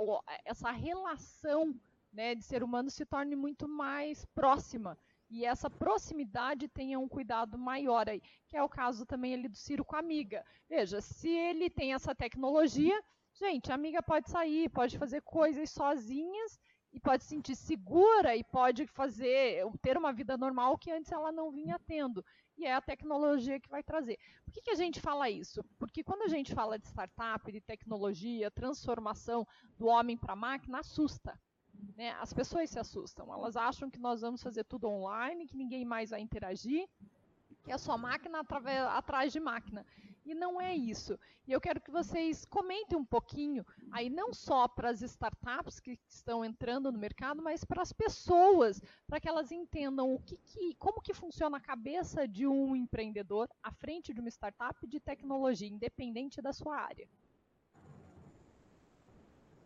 essa 0.46 0.72
relação 0.72 1.74
né, 2.14 2.34
de 2.36 2.44
ser 2.44 2.64
humano 2.64 2.90
se 2.90 3.06
torne 3.06 3.36
muito 3.36 3.68
mais 3.68 4.26
próxima 4.26 4.98
e 5.30 5.46
essa 5.46 5.70
proximidade 5.70 6.68
tenha 6.68 7.00
um 7.00 7.08
cuidado 7.08 7.58
maior 7.58 8.08
aí, 8.10 8.22
que 8.48 8.56
é 8.56 8.64
o 8.64 8.70
caso 8.70 9.06
também 9.06 9.34
ali 9.34 9.48
do 9.48 9.58
Ciro 9.58 9.84
com 9.84 9.96
a 9.96 10.00
amiga. 10.00 10.46
Veja, 10.70 11.02
se 11.02 11.30
ele 11.30 11.70
tem 11.70 11.94
essa 11.94 12.14
tecnologia, 12.14 13.00
gente, 13.34 13.72
a 13.72 13.76
amiga 13.76 14.02
pode 14.04 14.30
sair, 14.30 14.70
pode 14.70 14.98
fazer 14.98 15.22
coisas 15.22 15.70
sozinhas 15.70 16.60
e 16.94 17.00
pode 17.00 17.24
se 17.24 17.30
sentir 17.30 17.56
segura 17.56 18.36
e 18.36 18.44
pode 18.44 18.88
fazer 18.88 19.66
ter 19.82 19.98
uma 19.98 20.14
vida 20.14 20.38
normal 20.38 20.78
que 20.78 20.92
antes 20.92 21.12
ela 21.12 21.32
não 21.32 21.52
vinha 21.52 21.78
tendo. 21.86 22.24
E 22.58 22.66
é 22.66 22.74
a 22.74 22.82
tecnologia 22.82 23.60
que 23.60 23.70
vai 23.70 23.84
trazer. 23.84 24.18
Por 24.46 24.54
que, 24.54 24.62
que 24.62 24.72
a 24.72 24.76
gente 24.76 25.02
fala 25.02 25.30
isso? 25.30 25.62
Porque 25.78 26.04
quando 26.04 26.22
a 26.22 26.30
gente 26.30 26.54
fala 26.54 26.80
de 26.80 26.88
startup, 26.88 27.52
de 27.52 27.60
tecnologia, 27.60 28.50
transformação 28.50 29.46
do 29.78 29.88
homem 29.88 30.16
para 30.16 30.34
a 30.34 30.38
máquina, 30.38 30.80
assusta. 30.80 31.38
Né? 31.96 32.12
As 32.14 32.34
pessoas 32.34 32.70
se 32.70 32.80
assustam, 32.80 33.34
elas 33.34 33.56
acham 33.56 33.90
que 33.90 34.00
nós 34.00 34.22
vamos 34.22 34.44
fazer 34.44 34.64
tudo 34.66 34.88
online, 34.88 35.48
que 35.48 35.56
ninguém 35.56 35.86
mais 35.86 36.10
vai 36.10 36.20
interagir, 36.20 36.88
que 37.64 37.72
é 37.72 37.78
só 37.78 37.98
máquina 37.98 38.42
atrás 38.92 39.32
de 39.32 39.40
máquina. 39.40 39.86
E 40.26 40.34
não 40.34 40.60
é 40.60 40.76
isso. 40.76 41.20
E 41.48 41.52
eu 41.52 41.62
quero 41.62 41.80
que 41.80 41.92
vocês 41.92 42.46
comentem 42.46 42.98
um 42.98 43.06
pouquinho, 43.06 43.64
aí 43.92 44.10
não 44.10 44.34
só 44.34 44.68
para 44.68 44.90
as 44.90 45.02
startups 45.04 45.80
que 45.80 46.00
estão 46.10 46.44
entrando 46.44 46.92
no 46.92 46.98
mercado, 46.98 47.44
mas 47.44 47.64
para 47.64 47.84
as 47.84 47.94
pessoas, 47.94 48.82
para 49.06 49.20
que 49.20 49.30
elas 49.30 49.52
entendam 49.52 50.16
o 50.16 50.20
que, 50.20 50.38
que, 50.38 50.74
como 50.76 51.02
que 51.02 51.14
funciona 51.14 51.58
a 51.58 51.62
cabeça 51.62 52.28
de 52.28 52.48
um 52.48 52.76
empreendedor 52.76 53.48
à 53.62 53.72
frente 53.72 54.14
de 54.14 54.20
uma 54.20 54.30
startup 54.30 54.88
de 54.88 55.00
tecnologia, 55.00 55.68
independente 55.68 56.42
da 56.42 56.52
sua 56.52 56.76
área. 56.76 57.08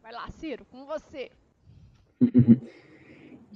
Vai 0.02 0.12
lá, 0.12 0.30
Ciro, 0.32 0.66
com 0.66 0.86
você. 0.86 1.32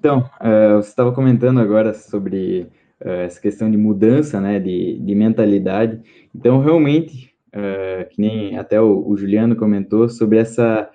Então, 0.04 0.30
uh, 0.42 0.82
você 0.82 0.90
estava 0.90 1.14
comentando 1.14 1.62
agora 1.62 1.94
sobre 1.94 2.68
uh, 3.00 3.08
essa 3.24 3.40
questão 3.40 3.72
de 3.72 3.78
mudança, 3.78 4.42
né, 4.42 4.60
de, 4.60 5.00
de 5.00 5.16
mentalidade. 5.16 6.02
Então, 6.36 6.60
realmente, 6.60 7.34
uh, 7.56 8.06
que 8.10 8.20
nem 8.20 8.58
até 8.58 8.82
o, 8.82 9.08
o, 9.08 9.16
Juliano 9.16 9.56
comentou, 9.56 10.10
sobre 10.10 10.40
essa 10.40 10.92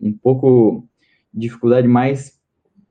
um 0.00 0.12
pouco 0.12 0.86
dificuldade 1.32 1.88
mais 1.88 2.40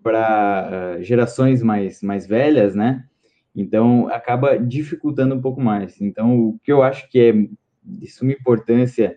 para 0.03 0.97
gerações 0.99 1.63
mais, 1.63 2.01
mais 2.01 2.27
velhas, 2.27 2.75
né? 2.75 3.05
Então, 3.55 4.09
acaba 4.09 4.57
dificultando 4.57 5.33
um 5.35 5.41
pouco 5.41 5.61
mais. 5.61 6.01
Então, 6.01 6.37
o 6.37 6.59
que 6.61 6.69
eu 6.69 6.83
acho 6.83 7.09
que 7.09 7.17
é 7.17 7.33
de 7.81 8.07
suma 8.07 8.33
importância 8.33 9.15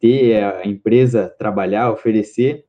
ter 0.00 0.42
a 0.42 0.66
empresa 0.66 1.28
trabalhar, 1.38 1.92
oferecer, 1.92 2.64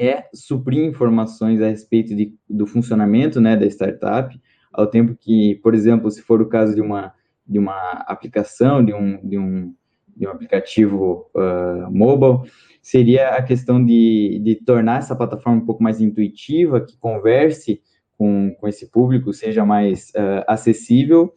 é 0.00 0.28
suprir 0.34 0.82
informações 0.82 1.60
a 1.60 1.68
respeito 1.68 2.16
de, 2.16 2.34
do 2.48 2.66
funcionamento 2.66 3.38
né, 3.38 3.54
da 3.54 3.66
startup, 3.66 4.40
ao 4.72 4.86
tempo 4.86 5.14
que, 5.14 5.56
por 5.56 5.74
exemplo, 5.74 6.10
se 6.10 6.22
for 6.22 6.40
o 6.40 6.48
caso 6.48 6.74
de 6.74 6.80
uma, 6.80 7.12
de 7.46 7.58
uma 7.58 7.92
aplicação, 8.06 8.82
de 8.82 8.94
um, 8.94 9.28
de 9.28 9.38
um, 9.38 9.74
de 10.16 10.26
um 10.26 10.30
aplicativo 10.30 11.30
uh, 11.34 11.90
mobile, 11.90 12.50
seria 12.80 13.30
a 13.30 13.42
questão 13.42 13.84
de, 13.84 14.40
de 14.42 14.54
tornar 14.56 15.00
essa 15.00 15.14
plataforma 15.14 15.60
um 15.60 15.66
pouco 15.66 15.82
mais 15.82 16.00
intuitiva, 16.00 16.80
que 16.80 16.96
converse 16.96 17.82
com, 18.16 18.54
com 18.58 18.68
esse 18.68 18.90
público, 18.90 19.34
seja 19.34 19.66
mais 19.66 20.10
uh, 20.10 20.44
acessível. 20.46 21.34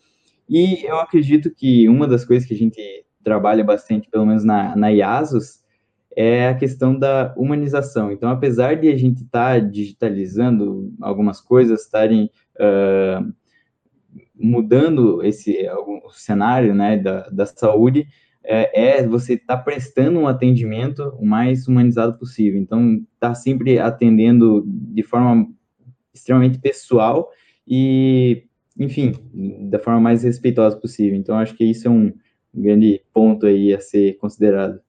E 0.47 0.85
eu 0.85 0.99
acredito 0.99 1.53
que 1.53 1.89
uma 1.89 2.07
das 2.07 2.23
coisas 2.23 2.47
que 2.47 2.53
a 2.53 2.57
gente 2.57 2.81
trabalha 3.23 3.63
bastante, 3.63 4.09
pelo 4.09 4.25
menos 4.25 4.45
na, 4.45 4.73
na 4.75 4.89
IASOS, 4.89 5.62
é 6.15 6.47
a 6.47 6.55
questão 6.55 6.97
da 6.97 7.33
humanização. 7.37 8.11
Então, 8.11 8.29
apesar 8.29 8.75
de 8.75 8.87
a 8.87 8.97
gente 8.97 9.23
estar 9.23 9.53
tá 9.53 9.59
digitalizando 9.59 10.93
algumas 11.01 11.41
coisas, 11.41 11.81
estarem 11.81 12.29
uh, 12.55 13.33
mudando 14.35 15.23
esse 15.23 15.67
algum, 15.67 15.99
cenário 16.09 16.73
né, 16.75 16.97
da, 16.97 17.29
da 17.29 17.45
saúde, 17.45 18.07
é, 18.43 18.97
é 18.99 19.07
você 19.07 19.33
estar 19.33 19.57
tá 19.57 19.63
prestando 19.63 20.19
um 20.19 20.27
atendimento 20.27 21.15
o 21.19 21.25
mais 21.25 21.67
humanizado 21.67 22.17
possível. 22.17 22.59
Então, 22.59 23.03
está 23.13 23.33
sempre 23.33 23.79
atendendo 23.79 24.63
de 24.67 25.03
forma 25.03 25.47
extremamente 26.13 26.59
pessoal 26.59 27.29
e, 27.67 28.43
enfim, 28.77 29.13
da 29.69 29.79
forma 29.79 29.99
mais 29.99 30.23
respeitosa 30.23 30.77
possível. 30.77 31.17
Então, 31.17 31.37
acho 31.37 31.55
que 31.55 31.63
isso 31.63 31.87
é 31.87 31.91
um 31.91 32.13
grande 32.53 33.01
ponto 33.13 33.45
aí 33.45 33.73
a 33.73 33.79
ser 33.79 34.17
considerado. 34.17 34.79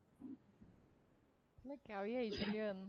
Aí, 2.25 2.31
Juliano? 2.33 2.81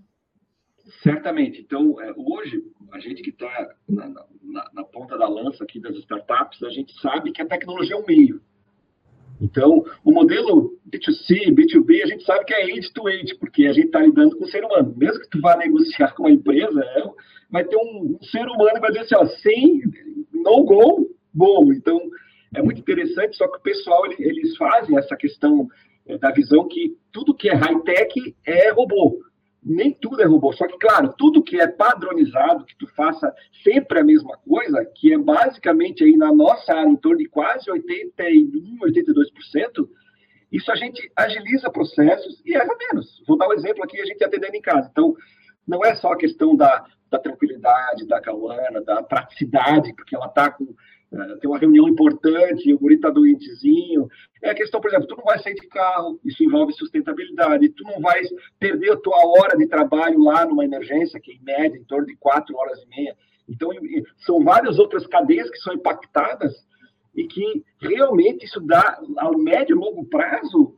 Certamente. 1.03 1.59
Então, 1.61 1.99
é, 1.99 2.13
hoje, 2.15 2.63
a 2.93 2.99
gente 2.99 3.21
que 3.21 3.31
está 3.31 3.75
na, 3.89 4.07
na, 4.07 4.71
na, 4.73 4.83
ponta 4.85 5.17
da 5.17 5.27
lança 5.27 5.63
aqui 5.63 5.79
das 5.79 5.95
startups, 5.97 6.63
a 6.63 6.69
gente 6.69 6.93
sabe 7.01 7.33
que 7.33 7.41
a 7.41 7.45
tecnologia 7.45 7.95
é 7.95 7.99
um 7.99 8.05
meio. 8.05 8.39
Então, 9.41 9.83
o 10.05 10.11
modelo 10.13 10.79
B2C, 10.89 11.51
B2B, 11.53 12.03
a 12.03 12.07
gente 12.07 12.23
sabe 12.23 12.45
que 12.45 12.53
é 12.53 12.69
end-to-end, 12.69 13.35
porque 13.37 13.65
a 13.65 13.73
gente 13.73 13.87
está 13.87 13.99
lidando 13.99 14.37
com 14.37 14.45
o 14.45 14.47
ser 14.47 14.63
humano. 14.63 14.93
Mesmo 14.95 15.19
que 15.19 15.29
tu 15.29 15.41
vá 15.41 15.57
negociar 15.57 16.13
com 16.13 16.23
uma 16.23 16.31
empresa, 16.31 16.79
é, 16.81 17.03
vai 17.49 17.65
ter 17.65 17.75
um, 17.75 18.17
um, 18.17 18.23
ser 18.23 18.47
humano 18.47 18.75
que 18.75 18.79
vai 18.79 18.91
dizer 18.91 19.01
assim, 19.01 19.15
ó, 19.15 19.25
sem 19.25 19.81
no 20.31 20.63
go, 20.63 21.09
go. 21.33 21.73
Então, 21.73 21.99
é 22.53 22.61
muito 22.61 22.79
interessante, 22.79 23.35
só 23.35 23.49
que 23.49 23.57
o 23.57 23.61
pessoal, 23.61 24.05
eles 24.17 24.55
fazem 24.55 24.97
essa 24.97 25.17
questão 25.17 25.67
da 26.19 26.31
visão 26.31 26.67
que 26.67 26.97
tudo 27.11 27.35
que 27.35 27.49
é 27.49 27.55
high-tech 27.55 28.35
é 28.45 28.71
robô. 28.71 29.23
Nem 29.63 29.91
tudo 29.91 30.21
é 30.21 30.25
robô. 30.25 30.53
Só 30.53 30.67
que, 30.67 30.77
claro, 30.77 31.13
tudo 31.17 31.43
que 31.43 31.59
é 31.59 31.67
padronizado, 31.67 32.65
que 32.65 32.77
tu 32.77 32.87
faça 32.95 33.33
sempre 33.63 33.99
a 33.99 34.03
mesma 34.03 34.37
coisa, 34.37 34.85
que 34.95 35.11
é 35.11 35.17
basicamente 35.17 36.03
aí 36.03 36.15
na 36.15 36.31
nossa 36.31 36.71
área 36.73 36.89
em 36.89 36.95
torno 36.95 37.17
de 37.17 37.27
quase 37.27 37.69
81, 37.71 38.77
82%, 38.79 39.89
isso 40.51 40.71
a 40.71 40.75
gente 40.75 41.11
agiliza 41.15 41.71
processos 41.71 42.41
e 42.45 42.55
erra 42.55 42.75
menos. 42.77 43.23
Vou 43.27 43.37
dar 43.37 43.47
um 43.47 43.53
exemplo 43.53 43.83
aqui, 43.83 43.99
a 43.99 44.05
gente 44.05 44.23
atendendo 44.23 44.55
em 44.55 44.61
casa. 44.61 44.87
Então, 44.91 45.15
não 45.67 45.83
é 45.83 45.95
só 45.95 46.13
a 46.13 46.17
questão 46.17 46.55
da, 46.55 46.85
da 47.09 47.17
tranquilidade, 47.17 48.07
da 48.07 48.21
calana, 48.21 48.81
da 48.81 49.01
praticidade, 49.01 49.93
porque 49.95 50.15
ela 50.15 50.27
está 50.27 50.51
com 50.51 50.63
é, 50.65 50.75
tem 51.39 51.49
uma 51.49 51.57
reunião 51.57 51.87
importante, 51.87 52.73
o 52.73 52.79
guri 52.79 52.95
está 52.95 53.09
doentezinho. 53.09 54.07
É 54.43 54.49
a 54.49 54.55
questão, 54.55 54.81
por 54.81 54.89
exemplo, 54.89 55.07
tu 55.07 55.15
não 55.15 55.23
vai 55.23 55.39
sair 55.39 55.55
de 55.55 55.67
carro, 55.67 56.19
isso 56.23 56.43
envolve 56.43 56.73
sustentabilidade, 56.73 57.69
tu 57.69 57.83
não 57.83 58.01
vai 58.01 58.21
perder 58.59 58.91
a 58.91 58.97
tua 58.97 59.17
hora 59.17 59.57
de 59.57 59.67
trabalho 59.67 60.21
lá 60.21 60.45
numa 60.45 60.65
emergência, 60.65 61.19
que 61.19 61.31
em 61.31 61.41
média, 61.41 61.77
em 61.77 61.85
torno 61.85 62.05
de 62.05 62.15
quatro 62.17 62.55
horas 62.57 62.81
e 62.83 62.89
meia. 62.89 63.15
Então, 63.47 63.69
são 64.25 64.43
várias 64.43 64.77
outras 64.77 65.05
cadeias 65.07 65.49
que 65.49 65.57
são 65.59 65.73
impactadas 65.73 66.53
e 67.15 67.25
que 67.25 67.63
realmente 67.79 68.45
isso 68.45 68.59
dá, 68.59 68.99
ao 69.17 69.37
médio 69.37 69.75
e 69.75 69.79
longo 69.79 70.05
prazo, 70.05 70.75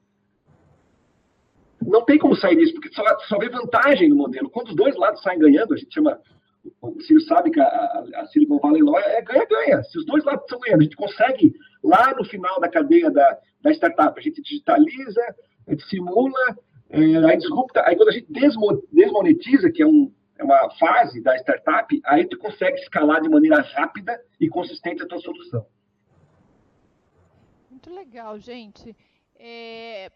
não 1.82 2.04
tem 2.04 2.18
como 2.18 2.36
sair 2.36 2.58
disso, 2.58 2.74
porque 2.74 2.94
só, 2.94 3.04
só 3.28 3.38
vê 3.38 3.50
vantagem 3.50 4.10
no 4.10 4.16
modelo. 4.16 4.50
Quando 4.50 4.70
os 4.70 4.76
dois 4.76 4.96
lados 4.98 5.22
saem 5.22 5.40
ganhando, 5.40 5.74
a 5.74 5.78
gente 5.78 5.94
chama 5.94 6.20
o 6.82 7.02
Ciro 7.02 7.22
sabe 7.22 7.52
que 7.52 7.60
a, 7.60 8.04
a 8.16 8.26
Silicon 8.28 8.60
Valley 8.60 8.82
Law 8.82 9.00
é 9.00 9.22
ganha-ganha. 9.22 9.84
Se 9.84 9.98
os 9.98 10.06
dois 10.06 10.24
lados 10.24 10.44
estão 10.44 10.60
ganhando, 10.60 10.82
a 10.82 10.84
gente 10.84 10.96
consegue, 10.96 11.54
lá 11.84 12.14
no 12.14 12.26
final 12.26 12.60
da 12.60 12.70
cadeia 12.70 13.10
da, 13.12 13.40
da 13.62 13.72
startup, 13.72 14.18
a 14.18 14.22
gente 14.22 14.42
digitaliza, 14.42 15.22
a 15.68 15.72
gente 15.72 15.88
simula, 15.88 16.58
é, 16.90 17.00
aí 17.00 17.38
disrupta, 17.38 17.84
aí 17.86 17.96
quando 17.96 18.10
a 18.10 18.14
gente 18.14 18.28
desmonetiza, 18.92 19.72
que 19.72 19.82
é, 19.82 19.88
um, 19.88 20.12
é 20.38 20.44
uma 20.44 20.70
fase 20.78 21.22
da 21.22 21.36
startup, 21.38 22.02
aí 22.06 22.26
tu 22.28 22.38
consegue 22.38 22.80
escalar 22.80 23.22
de 23.22 23.30
maneira 23.30 23.62
rápida 23.62 24.20
e 24.40 24.48
consistente 24.48 25.04
a 25.04 25.08
tua 25.08 25.20
solução. 25.20 25.66
Muito 27.70 27.94
legal, 27.94 28.40
gente. 28.40 28.96
É, 29.40 30.10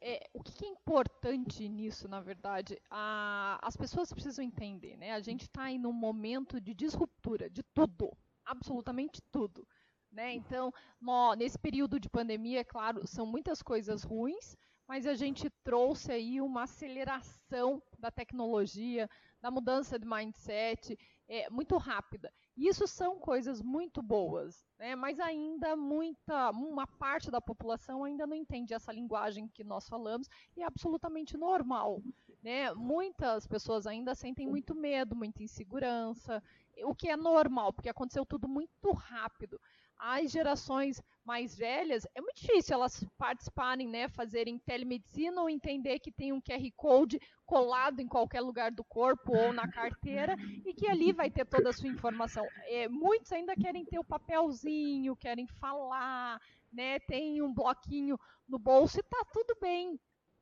é, 0.00 0.30
o 0.32 0.42
que 0.42 0.64
é 0.64 0.68
importante 0.68 1.68
nisso, 1.68 2.06
na 2.06 2.20
verdade? 2.20 2.80
A, 2.88 3.58
as 3.60 3.76
pessoas 3.76 4.12
precisam 4.12 4.44
entender, 4.44 4.96
né? 4.96 5.12
A 5.12 5.20
gente 5.20 5.42
está 5.42 5.64
aí 5.64 5.78
num 5.78 5.92
momento 5.92 6.60
de 6.60 6.72
disruptura 6.72 7.50
de 7.50 7.62
tudo, 7.62 8.16
absolutamente 8.44 9.20
tudo. 9.32 9.66
Né? 10.12 10.32
Então, 10.34 10.72
no, 11.00 11.34
nesse 11.34 11.58
período 11.58 11.98
de 11.98 12.08
pandemia, 12.08 12.60
é 12.60 12.64
claro, 12.64 13.06
são 13.06 13.26
muitas 13.26 13.60
coisas 13.60 14.02
ruins, 14.02 14.56
mas 14.86 15.06
a 15.06 15.14
gente 15.14 15.50
trouxe 15.64 16.12
aí 16.12 16.40
uma 16.40 16.62
aceleração 16.62 17.82
da 17.98 18.10
tecnologia, 18.10 19.08
da 19.40 19.50
mudança 19.50 19.98
de 19.98 20.06
mindset, 20.06 20.98
é, 21.28 21.50
muito 21.50 21.76
rápida. 21.76 22.32
Isso 22.56 22.86
são 22.86 23.18
coisas 23.18 23.60
muito 23.60 24.02
boas, 24.02 24.64
né? 24.78 24.94
mas 24.94 25.20
ainda 25.20 25.76
muita, 25.76 26.50
uma 26.50 26.86
parte 26.86 27.30
da 27.30 27.40
população 27.40 28.04
ainda 28.04 28.26
não 28.26 28.36
entende 28.36 28.72
essa 28.72 28.92
linguagem 28.92 29.48
que 29.48 29.62
nós 29.62 29.88
falamos 29.88 30.28
e 30.56 30.62
é 30.62 30.64
absolutamente 30.64 31.36
normal. 31.36 32.00
Né? 32.42 32.72
Muitas 32.74 33.46
pessoas 33.46 33.86
ainda 33.86 34.14
sentem 34.14 34.46
muito 34.46 34.74
medo, 34.74 35.14
muita 35.14 35.42
insegurança, 35.42 36.42
o 36.84 36.94
que 36.94 37.08
é 37.08 37.16
normal, 37.16 37.72
porque 37.72 37.88
aconteceu 37.88 38.24
tudo 38.24 38.48
muito 38.48 38.92
rápido 38.92 39.60
as 39.98 40.30
gerações 40.30 41.02
mais 41.26 41.56
velhas, 41.56 42.06
é 42.14 42.20
muito 42.20 42.40
difícil 42.40 42.74
elas 42.74 43.04
participarem, 43.18 43.88
né, 43.88 44.08
fazerem 44.08 44.58
telemedicina 44.60 45.42
ou 45.42 45.50
entender 45.50 45.98
que 45.98 46.12
tem 46.12 46.32
um 46.32 46.40
QR 46.40 46.70
Code 46.76 47.20
colado 47.44 48.00
em 48.00 48.06
qualquer 48.06 48.40
lugar 48.40 48.70
do 48.70 48.84
corpo 48.84 49.36
ou 49.36 49.52
na 49.52 49.68
carteira 49.68 50.36
e 50.64 50.72
que 50.72 50.86
ali 50.88 51.12
vai 51.12 51.28
ter 51.28 51.44
toda 51.44 51.70
a 51.70 51.72
sua 51.72 51.88
informação. 51.88 52.46
É, 52.66 52.88
muitos 52.88 53.32
ainda 53.32 53.56
querem 53.56 53.84
ter 53.84 53.98
o 53.98 54.04
papelzinho, 54.04 55.16
querem 55.16 55.46
falar, 55.46 56.40
né, 56.72 57.00
tem 57.00 57.42
um 57.42 57.52
bloquinho 57.52 58.18
no 58.48 58.58
bolso 58.58 59.00
e 59.00 59.02
tá 59.02 59.24
tudo 59.32 59.56
bem. 59.60 59.98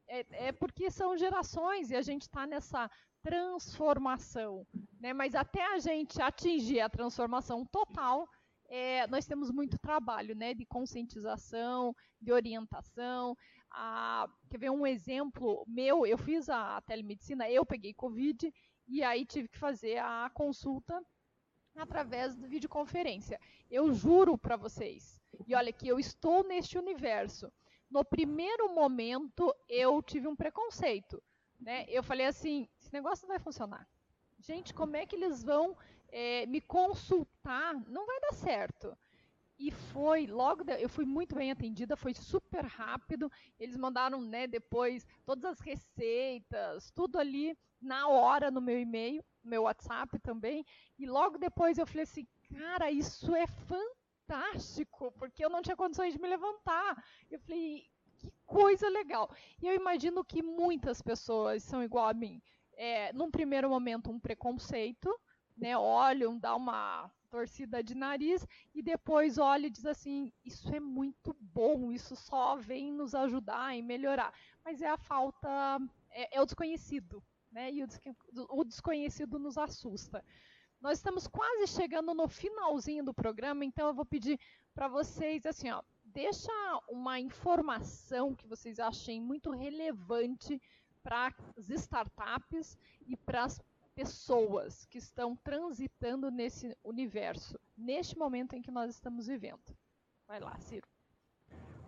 É, 0.06 0.48
é 0.48 0.52
porque 0.52 0.90
são 0.90 1.16
gerações 1.16 1.90
e 1.90 1.96
a 1.96 2.02
gente 2.02 2.22
está 2.22 2.46
nessa 2.46 2.90
transformação, 3.22 4.66
né? 5.00 5.14
Mas 5.14 5.34
até 5.34 5.64
a 5.72 5.78
gente 5.78 6.20
atingir 6.20 6.80
a 6.80 6.90
transformação 6.90 7.64
total, 7.64 8.28
é, 8.68 9.06
nós 9.06 9.26
temos 9.26 9.50
muito 9.50 9.78
trabalho 9.78 10.34
né, 10.34 10.54
de 10.54 10.64
conscientização, 10.64 11.94
de 12.20 12.32
orientação. 12.32 13.36
Ah, 13.70 14.28
quer 14.50 14.58
ver 14.58 14.70
um 14.70 14.86
exemplo 14.86 15.64
meu? 15.66 16.06
Eu 16.06 16.16
fiz 16.16 16.48
a 16.48 16.80
telemedicina, 16.82 17.50
eu 17.50 17.64
peguei 17.66 17.92
Covid 17.92 18.52
e 18.86 19.02
aí 19.02 19.24
tive 19.24 19.48
que 19.48 19.58
fazer 19.58 19.98
a 19.98 20.30
consulta 20.32 21.02
através 21.74 22.36
de 22.36 22.46
videoconferência. 22.46 23.40
Eu 23.70 23.92
juro 23.92 24.38
para 24.38 24.56
vocês, 24.56 25.20
e 25.46 25.54
olha 25.54 25.72
que 25.72 25.88
eu 25.88 25.98
estou 25.98 26.44
neste 26.44 26.78
universo. 26.78 27.52
No 27.90 28.04
primeiro 28.04 28.72
momento, 28.74 29.54
eu 29.68 30.02
tive 30.02 30.26
um 30.28 30.36
preconceito. 30.36 31.22
Né? 31.60 31.84
Eu 31.88 32.02
falei 32.02 32.26
assim: 32.26 32.68
esse 32.80 32.92
negócio 32.92 33.26
não 33.26 33.34
vai 33.34 33.38
funcionar. 33.38 33.88
Gente, 34.38 34.74
como 34.74 34.96
é 34.96 35.06
que 35.06 35.16
eles 35.16 35.42
vão 35.42 35.76
é, 36.14 36.46
me 36.46 36.60
consultar, 36.60 37.74
não 37.88 38.06
vai 38.06 38.20
dar 38.20 38.32
certo. 38.34 38.96
E 39.58 39.72
foi 39.72 40.26
logo, 40.28 40.62
eu 40.70 40.88
fui 40.88 41.04
muito 41.04 41.34
bem 41.34 41.50
atendida, 41.50 41.96
foi 41.96 42.14
super 42.14 42.64
rápido. 42.64 43.30
Eles 43.58 43.76
mandaram, 43.76 44.20
né, 44.20 44.46
depois 44.46 45.04
todas 45.24 45.44
as 45.44 45.58
receitas, 45.58 46.92
tudo 46.92 47.18
ali 47.18 47.58
na 47.80 48.06
hora 48.06 48.48
no 48.48 48.60
meu 48.60 48.78
e-mail, 48.78 49.24
no 49.42 49.50
meu 49.50 49.62
WhatsApp 49.62 50.16
também. 50.20 50.64
E 50.96 51.04
logo 51.04 51.36
depois 51.36 51.78
eu 51.78 51.86
falei 51.86 52.04
assim, 52.04 52.28
cara, 52.56 52.92
isso 52.92 53.34
é 53.34 53.46
fantástico, 53.48 55.10
porque 55.18 55.44
eu 55.44 55.50
não 55.50 55.62
tinha 55.62 55.76
condições 55.76 56.14
de 56.14 56.20
me 56.20 56.28
levantar. 56.28 57.04
Eu 57.28 57.40
falei, 57.40 57.88
que 58.18 58.32
coisa 58.46 58.88
legal. 58.88 59.28
E 59.60 59.66
eu 59.66 59.74
imagino 59.74 60.24
que 60.24 60.42
muitas 60.42 61.02
pessoas 61.02 61.64
são 61.64 61.82
igual 61.82 62.08
a 62.08 62.14
mim. 62.14 62.40
É, 62.76 63.12
num 63.12 63.30
primeiro 63.30 63.68
momento, 63.68 64.10
um 64.10 64.20
preconceito, 64.20 65.12
né, 65.56 65.76
olham, 65.76 66.38
dá 66.38 66.54
uma 66.54 67.10
torcida 67.30 67.82
de 67.82 67.94
nariz 67.94 68.46
e 68.74 68.80
depois 68.80 69.38
olha 69.38 69.66
e 69.66 69.70
diz 69.70 69.86
assim: 69.86 70.32
isso 70.44 70.74
é 70.74 70.80
muito 70.80 71.34
bom, 71.40 71.90
isso 71.90 72.14
só 72.14 72.56
vem 72.56 72.92
nos 72.92 73.14
ajudar 73.14 73.76
e 73.76 73.82
melhorar. 73.82 74.32
Mas 74.64 74.80
é 74.80 74.88
a 74.88 74.96
falta, 74.96 75.78
é, 76.10 76.36
é 76.36 76.40
o 76.40 76.44
desconhecido, 76.44 77.22
né? 77.50 77.72
E 77.72 77.82
o, 77.82 77.88
o 78.50 78.64
desconhecido 78.64 79.38
nos 79.38 79.58
assusta. 79.58 80.24
Nós 80.80 80.98
estamos 80.98 81.26
quase 81.26 81.66
chegando 81.66 82.12
no 82.14 82.28
finalzinho 82.28 83.04
do 83.04 83.14
programa, 83.14 83.64
então 83.64 83.88
eu 83.88 83.94
vou 83.94 84.04
pedir 84.04 84.38
para 84.74 84.86
vocês 84.86 85.46
assim, 85.46 85.70
ó, 85.70 85.82
deixa 86.04 86.52
uma 86.88 87.18
informação 87.18 88.34
que 88.34 88.46
vocês 88.46 88.78
achem 88.78 89.20
muito 89.20 89.50
relevante 89.50 90.60
para 91.02 91.34
as 91.56 91.68
startups 91.68 92.78
e 93.06 93.16
para 93.16 93.44
as 93.44 93.60
pessoas 93.94 94.86
que 94.90 94.98
estão 94.98 95.36
transitando 95.42 96.30
nesse 96.30 96.76
universo, 96.84 97.58
neste 97.76 98.18
momento 98.18 98.54
em 98.54 98.62
que 98.62 98.70
nós 98.70 98.90
estamos 98.90 99.26
vivendo. 99.26 99.60
Vai 100.26 100.40
lá, 100.40 100.56
Ciro. 100.58 100.86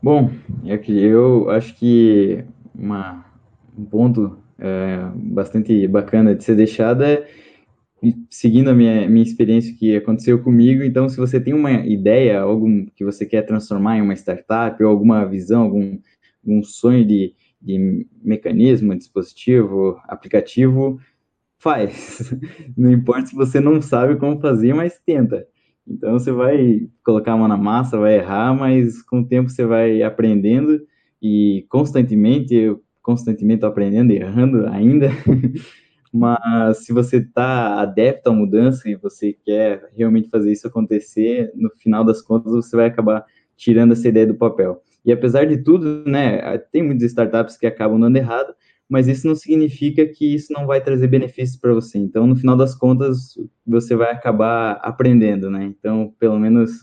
Bom, 0.03 0.31
é 0.65 0.77
que 0.79 0.93
eu 0.93 1.51
acho 1.51 1.75
que 1.75 2.45
uma, 2.75 3.25
um 3.77 3.85
ponto 3.85 4.39
é, 4.59 4.99
bastante 5.15 5.87
bacana 5.89 6.35
de 6.35 6.45
ser 6.45 6.55
deixado 6.55 7.03
é 7.03 7.27
seguindo 8.31 8.69
a 8.69 8.75
minha, 8.75 9.09
minha 9.09 9.25
experiência 9.25 9.75
que 9.75 9.97
aconteceu 9.97 10.43
comigo, 10.43 10.83
então 10.83 11.09
se 11.09 11.17
você 11.17 11.41
tem 11.41 11.55
uma 11.55 11.73
ideia, 11.73 12.41
algo 12.41 12.69
que 12.95 13.05
você 13.05 13.25
quer 13.25 13.43
transformar 13.43 13.97
em 13.97 14.03
uma 14.03 14.15
startup, 14.15 14.83
ou 14.83 14.91
alguma 14.91 15.25
visão, 15.25 15.63
algum, 15.63 15.99
algum 16.45 16.63
sonho 16.63 17.05
de, 17.05 17.35
de 17.61 18.07
mecanismo, 18.23 18.95
dispositivo, 18.95 20.01
aplicativo, 20.05 21.01
faz. 21.67 22.33
Não 22.79 22.93
importa 22.93 23.27
se 23.27 23.35
você 23.35 23.59
não 23.59 23.83
sabe 23.83 24.15
como 24.15 24.41
fazer, 24.41 24.73
mas 24.73 25.01
tenta. 25.05 25.45
Então 25.85 26.13
você 26.13 26.31
vai 26.31 26.89
colocar 27.05 27.33
a 27.33 27.37
mão 27.37 27.49
na 27.49 27.57
massa, 27.57 27.99
vai 27.99 28.19
errar, 28.19 28.55
mas 28.55 29.03
com 29.03 29.21
o 29.21 29.27
tempo 29.27 29.51
você 29.51 29.67
vai 29.67 30.01
aprendendo 30.03 30.81
e 31.21 31.67
constantemente, 31.69 32.55
eu 32.55 32.81
constantemente 33.03 33.65
aprendendo 33.65 34.13
errando 34.13 34.67
ainda. 34.69 35.11
mas 36.15 36.85
se 36.85 36.93
você 36.93 37.17
está 37.17 37.81
adepto 37.81 38.31
à 38.31 38.33
mudança 38.33 38.89
e 38.89 38.95
você 38.95 39.33
quer 39.33 39.91
realmente 39.97 40.29
fazer 40.29 40.53
isso 40.53 40.69
acontecer, 40.69 41.51
no 41.55 41.71
final 41.71 42.05
das 42.05 42.23
contas 42.23 42.53
você 42.53 42.77
vai 42.77 42.87
acabar 42.87 43.25
tirando 43.57 43.93
essa 43.93 44.09
ideia 44.09 44.27
do 44.27 44.35
papel. 44.35 44.81
E 45.05 45.13
apesar 45.13 45.47
de 45.47 45.59
tudo, 45.59 46.05
né, 46.05 46.59
tem 46.73 46.83
muitas 46.83 47.11
startups 47.11 47.57
que 47.57 47.67
acabam 47.67 47.99
dando 47.99 48.17
errado, 48.17 48.55
mas 48.89 49.09
isso 49.09 49.27
não 49.27 49.35
significa 49.35 50.07
que 50.07 50.35
isso 50.35 50.53
não 50.53 50.67
vai 50.67 50.81
trazer 50.81 51.09
benefícios 51.09 51.59
para 51.59 51.75
você. 51.75 51.99
Então, 51.99 52.27
no 52.27 52.37
final 52.37 52.57
das 52.57 52.75
contas, 52.75 53.37
você 53.67 53.97
vai 53.97 54.13
acabar 54.13 54.73
aprendendo, 54.83 55.51
né? 55.51 55.65
Então, 55.65 56.15
pelo 56.19 56.39
menos, 56.39 56.83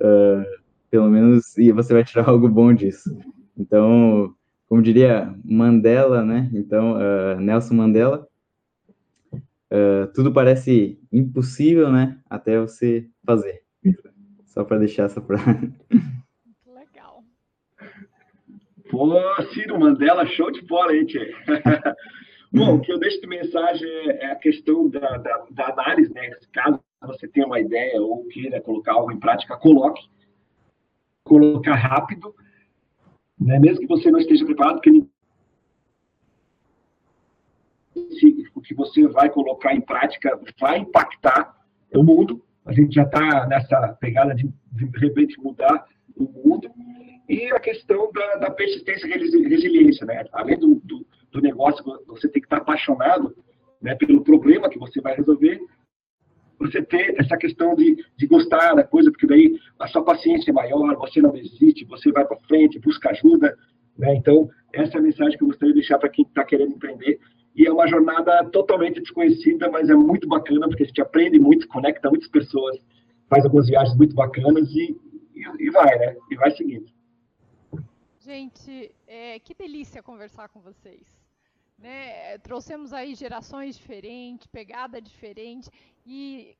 uh, 0.00 0.44
pelo 0.90 1.08
menos, 1.08 1.56
e 1.56 1.70
você 1.70 1.92
vai 1.92 2.04
tirar 2.04 2.26
algo 2.28 2.48
bom 2.48 2.72
disso. 2.74 3.16
Então, 3.56 4.34
como 4.66 4.82
diria 4.82 5.32
Mandela, 5.44 6.24
né? 6.24 6.50
Então, 6.52 6.96
uh, 6.96 7.40
Nelson 7.40 7.74
Mandela, 7.74 8.26
uh, 9.32 10.12
tudo 10.12 10.32
parece 10.32 10.98
impossível, 11.12 11.92
né? 11.92 12.18
Até 12.28 12.58
você 12.58 13.08
fazer. 13.24 13.62
Só 14.44 14.64
para 14.64 14.78
deixar 14.78 15.04
essa 15.04 15.20
pra... 15.20 15.38
Pô, 18.90 19.10
Ciro 19.52 19.78
Mandela, 19.78 20.26
show 20.26 20.50
de 20.50 20.62
bola 20.62 20.92
aí, 20.92 21.06
Tchê. 21.06 21.34
Bom, 22.52 22.76
o 22.76 22.80
que 22.80 22.92
eu 22.92 22.98
deixo 22.98 23.20
de 23.20 23.26
mensagem 23.26 23.88
é 24.20 24.26
a 24.26 24.36
questão 24.36 24.88
da, 24.88 25.16
da, 25.16 25.46
da 25.50 25.68
análise, 25.70 26.12
né? 26.12 26.30
Caso 26.52 26.80
você 27.02 27.26
tenha 27.26 27.46
uma 27.46 27.58
ideia 27.58 28.00
ou 28.00 28.24
queira 28.28 28.60
colocar 28.60 28.92
algo 28.92 29.10
em 29.10 29.18
prática, 29.18 29.56
coloque. 29.56 30.02
Colocar 31.24 31.74
rápido, 31.74 32.34
né? 33.40 33.58
mesmo 33.58 33.80
que 33.80 33.86
você 33.86 34.10
não 34.10 34.20
esteja 34.20 34.44
preparado, 34.44 34.80
porque 34.80 35.04
o 38.54 38.60
que 38.60 38.74
você 38.74 39.08
vai 39.08 39.30
colocar 39.30 39.74
em 39.74 39.80
prática 39.80 40.38
vai 40.60 40.78
impactar 40.78 41.56
o 41.94 42.02
mundo. 42.02 42.44
A 42.64 42.72
gente 42.72 42.94
já 42.94 43.04
está 43.04 43.46
nessa 43.46 43.96
pegada 44.00 44.34
de, 44.34 44.48
de 44.72 44.98
repente, 44.98 45.40
mudar 45.40 45.86
o 46.16 46.24
mundo 46.24 46.70
e 47.28 47.46
a 47.52 47.60
questão 47.60 48.10
da, 48.12 48.36
da 48.36 48.50
persistência 48.50 49.06
e 49.06 49.48
resiliência, 49.48 50.06
né? 50.06 50.24
Além 50.32 50.58
do, 50.58 50.74
do, 50.84 51.06
do, 51.30 51.40
negócio, 51.40 51.82
você 52.06 52.28
tem 52.28 52.40
que 52.40 52.46
estar 52.46 52.58
apaixonado 52.58 53.34
né, 53.80 53.94
pelo 53.94 54.22
problema 54.22 54.68
que 54.68 54.78
você 54.78 55.00
vai 55.00 55.14
resolver, 55.16 55.60
você 56.58 56.82
ter 56.82 57.18
essa 57.18 57.36
questão 57.36 57.74
de, 57.74 57.96
de 58.16 58.26
gostar 58.26 58.74
da 58.74 58.84
coisa, 58.84 59.10
porque 59.10 59.26
daí 59.26 59.58
a 59.78 59.86
sua 59.88 60.04
paciência 60.04 60.50
é 60.50 60.54
maior, 60.54 60.96
você 60.96 61.20
não 61.20 61.32
desiste, 61.32 61.84
você 61.86 62.12
vai 62.12 62.24
para 62.26 62.38
frente, 62.48 62.78
busca 62.78 63.10
ajuda, 63.10 63.56
né? 63.98 64.14
Então, 64.14 64.48
essa 64.72 64.96
é 64.96 65.00
a 65.00 65.02
mensagem 65.02 65.36
que 65.38 65.44
eu 65.44 65.48
gostaria 65.48 65.72
de 65.72 65.80
deixar 65.80 65.98
para 65.98 66.08
quem 66.08 66.24
está 66.24 66.44
querendo 66.44 66.72
empreender. 66.72 67.18
E 67.56 67.66
é 67.66 67.72
uma 67.72 67.86
jornada 67.86 68.44
totalmente 68.50 69.00
desconhecida, 69.00 69.70
mas 69.70 69.88
é 69.88 69.94
muito 69.94 70.26
bacana, 70.26 70.66
porque 70.66 70.82
a 70.82 70.86
gente 70.86 71.00
aprende 71.00 71.38
muito, 71.38 71.68
conecta 71.68 72.10
muitas 72.10 72.28
pessoas, 72.28 72.76
faz 73.30 73.44
algumas 73.44 73.68
viagens 73.68 73.96
muito 73.96 74.14
bacanas 74.14 74.68
e, 74.72 74.96
e, 75.34 75.66
e 75.66 75.70
vai, 75.70 75.98
né? 75.98 76.16
E 76.30 76.36
vai 76.36 76.50
seguindo. 76.50 76.93
Gente, 78.24 78.90
é, 79.06 79.38
que 79.38 79.52
delícia 79.52 80.02
conversar 80.02 80.48
com 80.48 80.58
vocês. 80.58 81.06
Né? 81.76 82.38
Trouxemos 82.38 82.90
aí 82.94 83.14
gerações 83.14 83.76
diferentes, 83.76 84.46
pegada 84.46 84.98
diferente 84.98 85.68
e 86.06 86.56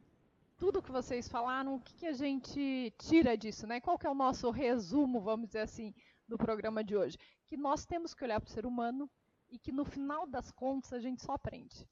tudo 0.59 0.83
que 0.83 0.93
vocês 0.93 1.27
falaram, 1.27 1.77
o 1.77 1.81
que, 1.81 1.95
que, 1.95 2.07
a 2.07 2.13
gente 2.13 2.93
tira 2.99 3.35
disso, 3.35 3.67
né? 3.67 3.81
Qual 3.81 3.99
que 3.99 4.07
é 4.07 4.11
o 4.11 4.15
nosso 4.15 4.51
resumo, 4.51 5.23
vamos 5.23 5.47
dizer 5.47 5.61
assim, 5.61 5.95
do 6.29 6.37
programa 6.37 6.85
de 6.85 6.95
hoje? 6.95 7.17
Que 7.47 7.57
nós 7.57 7.87
temos 7.87 8.13
que 8.13 8.23
olhar 8.23 8.43
para 8.43 8.51
o 8.51 8.53
ser 8.53 8.67
humano 8.67 9.11
e 9.49 9.59
que 9.59 9.73
no 9.73 9.87
final 9.87 10.27
das 10.27 10.53
contas 10.53 10.93
a 10.93 11.01
gente 11.01 11.23
só 11.23 11.33
aprende. 11.33 11.89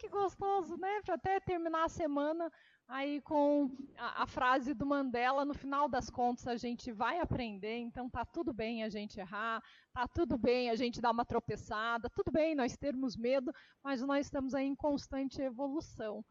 Que 0.00 0.08
gostoso, 0.08 0.78
né? 0.78 1.02
Para 1.04 1.16
até 1.16 1.38
terminar 1.38 1.84
a 1.84 1.88
semana 1.90 2.50
aí 2.88 3.20
com 3.20 3.70
a, 3.98 4.22
a, 4.22 4.26
frase 4.26 4.72
do 4.72 4.86
Mandela, 4.86 5.44
no 5.44 5.52
final 5.52 5.90
das 5.90 6.08
contas 6.08 6.46
a 6.46 6.56
gente 6.56 6.90
vai 6.90 7.20
aprender, 7.20 7.76
então 7.76 8.08
tá 8.08 8.24
tudo 8.24 8.50
bem 8.50 8.82
a 8.82 8.88
gente 8.88 9.20
errar, 9.20 9.62
tá 9.92 10.08
tudo 10.08 10.38
bem 10.38 10.70
a 10.70 10.74
gente 10.74 11.02
dar 11.02 11.10
uma 11.10 11.26
tropeçada, 11.26 12.08
tudo 12.08 12.32
bem 12.32 12.54
nós 12.54 12.78
termos 12.78 13.14
medo, 13.14 13.52
mas 13.84 14.00
nós 14.00 14.24
estamos 14.24 14.54
aí 14.54 14.64
em 14.64 14.74
constante 14.74 15.42
evolução. 15.42 16.24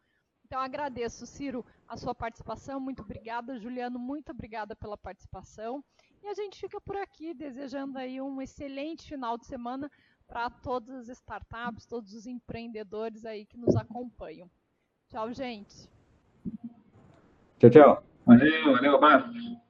Então 0.44 0.60
agradeço, 0.60 1.24
Ciro, 1.24 1.64
a 1.86 1.96
sua 1.96 2.12
participação, 2.12 2.80
muito 2.80 3.02
obrigada, 3.02 3.56
Juliano, 3.56 4.00
muito 4.00 4.32
obrigada 4.32 4.74
pela 4.74 4.98
participação. 4.98 5.80
E 6.20 6.26
a 6.26 6.34
gente 6.34 6.58
fica 6.58 6.80
por 6.80 6.96
aqui 6.96 7.32
desejando 7.32 7.96
aí 7.96 8.20
um 8.20 8.42
excelente 8.42 9.08
final 9.08 9.38
de 9.38 9.46
semana 9.46 9.88
para 10.30 10.48
todas 10.48 11.08
as 11.08 11.18
startups, 11.18 11.84
todos 11.86 12.14
os 12.14 12.26
empreendedores 12.26 13.24
aí 13.24 13.44
que 13.44 13.58
nos 13.58 13.74
acompanham. 13.74 14.48
Tchau, 15.08 15.32
gente. 15.32 15.90
Tchau, 17.58 17.70
tchau. 17.70 18.04
Valeu, 18.24 18.72
valeu, 18.72 18.94
abraço. 18.94 19.60